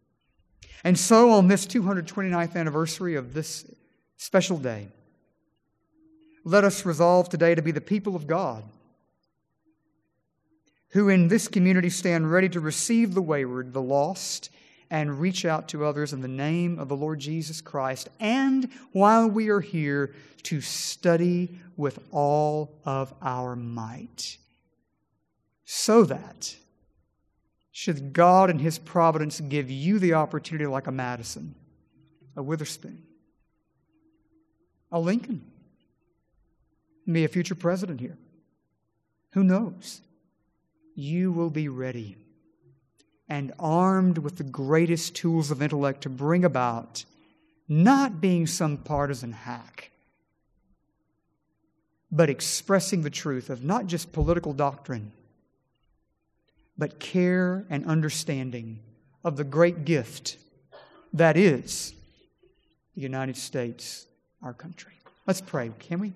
And 0.84 0.98
so, 0.98 1.30
on 1.30 1.48
this 1.48 1.66
229th 1.66 2.56
anniversary 2.56 3.16
of 3.16 3.34
this 3.34 3.70
special 4.16 4.56
day, 4.56 4.88
let 6.44 6.64
us 6.64 6.86
resolve 6.86 7.28
today 7.28 7.54
to 7.54 7.62
be 7.62 7.72
the 7.72 7.80
people 7.80 8.16
of 8.16 8.26
God 8.26 8.64
who 10.94 11.08
in 11.08 11.26
this 11.26 11.48
community 11.48 11.90
stand 11.90 12.30
ready 12.30 12.48
to 12.48 12.60
receive 12.60 13.14
the 13.14 13.22
wayward, 13.22 13.72
the 13.72 13.82
lost, 13.82 14.48
and 14.90 15.20
reach 15.20 15.44
out 15.44 15.68
to 15.68 15.84
others 15.84 16.12
in 16.12 16.20
the 16.20 16.28
name 16.28 16.78
of 16.78 16.88
the 16.88 16.96
Lord 16.96 17.18
Jesus 17.18 17.60
Christ. 17.60 18.08
And 18.20 18.70
while 18.92 19.28
we 19.28 19.48
are 19.48 19.60
here, 19.60 20.14
to 20.44 20.60
study 20.60 21.58
with 21.76 21.98
all 22.12 22.78
of 22.84 23.12
our 23.20 23.56
might. 23.56 24.36
So 25.64 26.04
that, 26.04 26.54
should 27.72 28.12
God 28.12 28.50
in 28.50 28.60
His 28.60 28.78
providence 28.78 29.40
give 29.40 29.70
you 29.70 29.98
the 29.98 30.14
opportunity, 30.14 30.66
like 30.66 30.86
a 30.86 30.92
Madison, 30.92 31.56
a 32.36 32.42
Witherspoon, 32.42 33.02
a 34.92 35.00
Lincoln, 35.00 35.44
be 37.10 37.24
a 37.24 37.28
future 37.28 37.56
president 37.56 38.00
here, 38.00 38.16
who 39.32 39.42
knows? 39.42 40.00
You 40.94 41.32
will 41.32 41.50
be 41.50 41.68
ready 41.68 42.16
and 43.28 43.52
armed 43.58 44.18
with 44.18 44.36
the 44.36 44.44
greatest 44.44 45.14
tools 45.16 45.50
of 45.50 45.62
intellect 45.62 46.02
to 46.02 46.08
bring 46.08 46.44
about 46.44 47.04
not 47.68 48.20
being 48.20 48.46
some 48.46 48.76
partisan 48.76 49.32
hack, 49.32 49.90
but 52.12 52.28
expressing 52.28 53.02
the 53.02 53.10
truth 53.10 53.48
of 53.50 53.64
not 53.64 53.86
just 53.86 54.12
political 54.12 54.52
doctrine, 54.52 55.12
but 56.76 57.00
care 57.00 57.64
and 57.70 57.86
understanding 57.86 58.78
of 59.24 59.36
the 59.36 59.44
great 59.44 59.84
gift 59.84 60.36
that 61.12 61.36
is 61.36 61.94
the 62.94 63.00
United 63.00 63.36
States, 63.36 64.06
our 64.42 64.52
country. 64.52 64.92
Let's 65.26 65.40
pray, 65.40 65.70
can 65.78 66.00
we? 66.00 66.12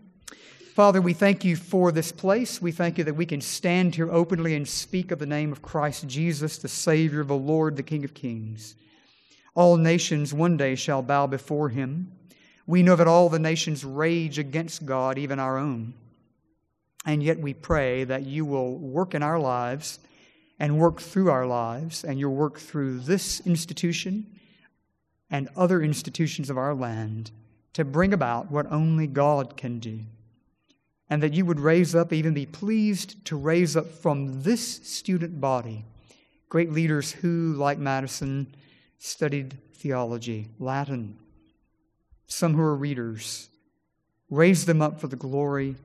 Father, 0.79 1.03
we 1.03 1.13
thank 1.13 1.45
you 1.45 1.57
for 1.57 1.91
this 1.91 2.13
place. 2.13 2.63
We 2.63 2.71
thank 2.71 2.99
you 2.99 3.03
that 3.03 3.17
we 3.17 3.27
can 3.27 3.41
stand 3.41 3.97
here 3.97 4.13
openly 4.13 4.55
and 4.55 4.69
speak 4.69 5.11
of 5.11 5.19
the 5.19 5.27
name 5.27 5.51
of 5.51 5.61
Christ 5.61 6.07
Jesus, 6.07 6.57
the 6.57 6.69
Savior, 6.69 7.25
the 7.25 7.35
Lord, 7.35 7.75
the 7.75 7.83
King 7.83 8.05
of 8.05 8.15
Kings. 8.15 8.77
All 9.57 9.77
nations 9.77 10.33
one 10.33 10.57
day 10.57 10.77
shall 10.77 11.03
bow 11.03 11.27
before 11.27 11.69
him. 11.69 12.13
We 12.65 12.85
know 12.85 12.95
that 12.95 13.09
all 13.09 13.29
the 13.29 13.41
nations 13.41 13.85
rage 13.85 14.39
against 14.39 14.87
God, 14.87 15.19
even 15.19 15.41
our 15.41 15.59
own. 15.59 15.95
And 17.05 17.25
yet 17.25 17.41
we 17.41 17.55
pray 17.55 18.05
that 18.05 18.25
you 18.25 18.45
will 18.45 18.79
work 18.79 19.17
in 19.17 19.23
our 19.25 19.41
lives 19.41 19.99
and 20.61 20.79
work 20.79 21.01
through 21.01 21.29
our 21.29 21.45
lives, 21.49 22.05
and 22.05 22.21
you'll 22.21 22.37
work 22.37 22.61
through 22.61 23.01
this 23.01 23.41
institution 23.41 24.29
and 25.29 25.49
other 25.57 25.83
institutions 25.83 26.51
of 26.51 26.57
our 26.57 26.73
land 26.73 27.33
to 27.73 27.85
bring 27.85 28.13
about 28.13 28.53
what 28.53 28.71
only 28.71 29.09
God 29.09 29.57
can 29.57 29.81
do 29.81 30.03
and 31.11 31.23
that 31.23 31.33
you 31.33 31.45
would 31.45 31.61
raise 31.61 31.95
up, 31.95 32.13
even 32.13 32.35
be 32.35 32.47
pleased 32.47 33.25
to 33.27 33.37
raise 33.37 33.77
up 33.77 33.91
from 33.91 34.43
this 34.43 34.81
student 34.87 35.41
body 35.41 35.85
great 36.49 36.73
leaders 36.73 37.13
who, 37.13 37.53
like 37.55 37.79
Madison, 37.79 38.55
studied 38.99 39.57
theology, 39.75 40.49
Latin, 40.59 41.19
some 42.27 42.55
who 42.55 42.63
are 42.63 42.75
readers. 42.75 43.49
Raise 44.31 44.67
them 44.67 44.83
up 44.83 45.01
for 45.01 45.09
the 45.09 45.17
glory 45.17 45.77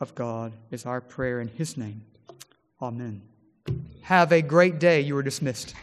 of 0.00 0.14
God, 0.14 0.52
is 0.70 0.86
our 0.86 1.00
prayer 1.00 1.40
in 1.40 1.48
His 1.48 1.76
name. 1.76 2.02
Amen. 2.80 3.22
Have 4.02 4.32
a 4.32 4.42
great 4.42 4.78
day. 4.78 5.00
You 5.00 5.16
are 5.16 5.22
dismissed. 5.22 5.74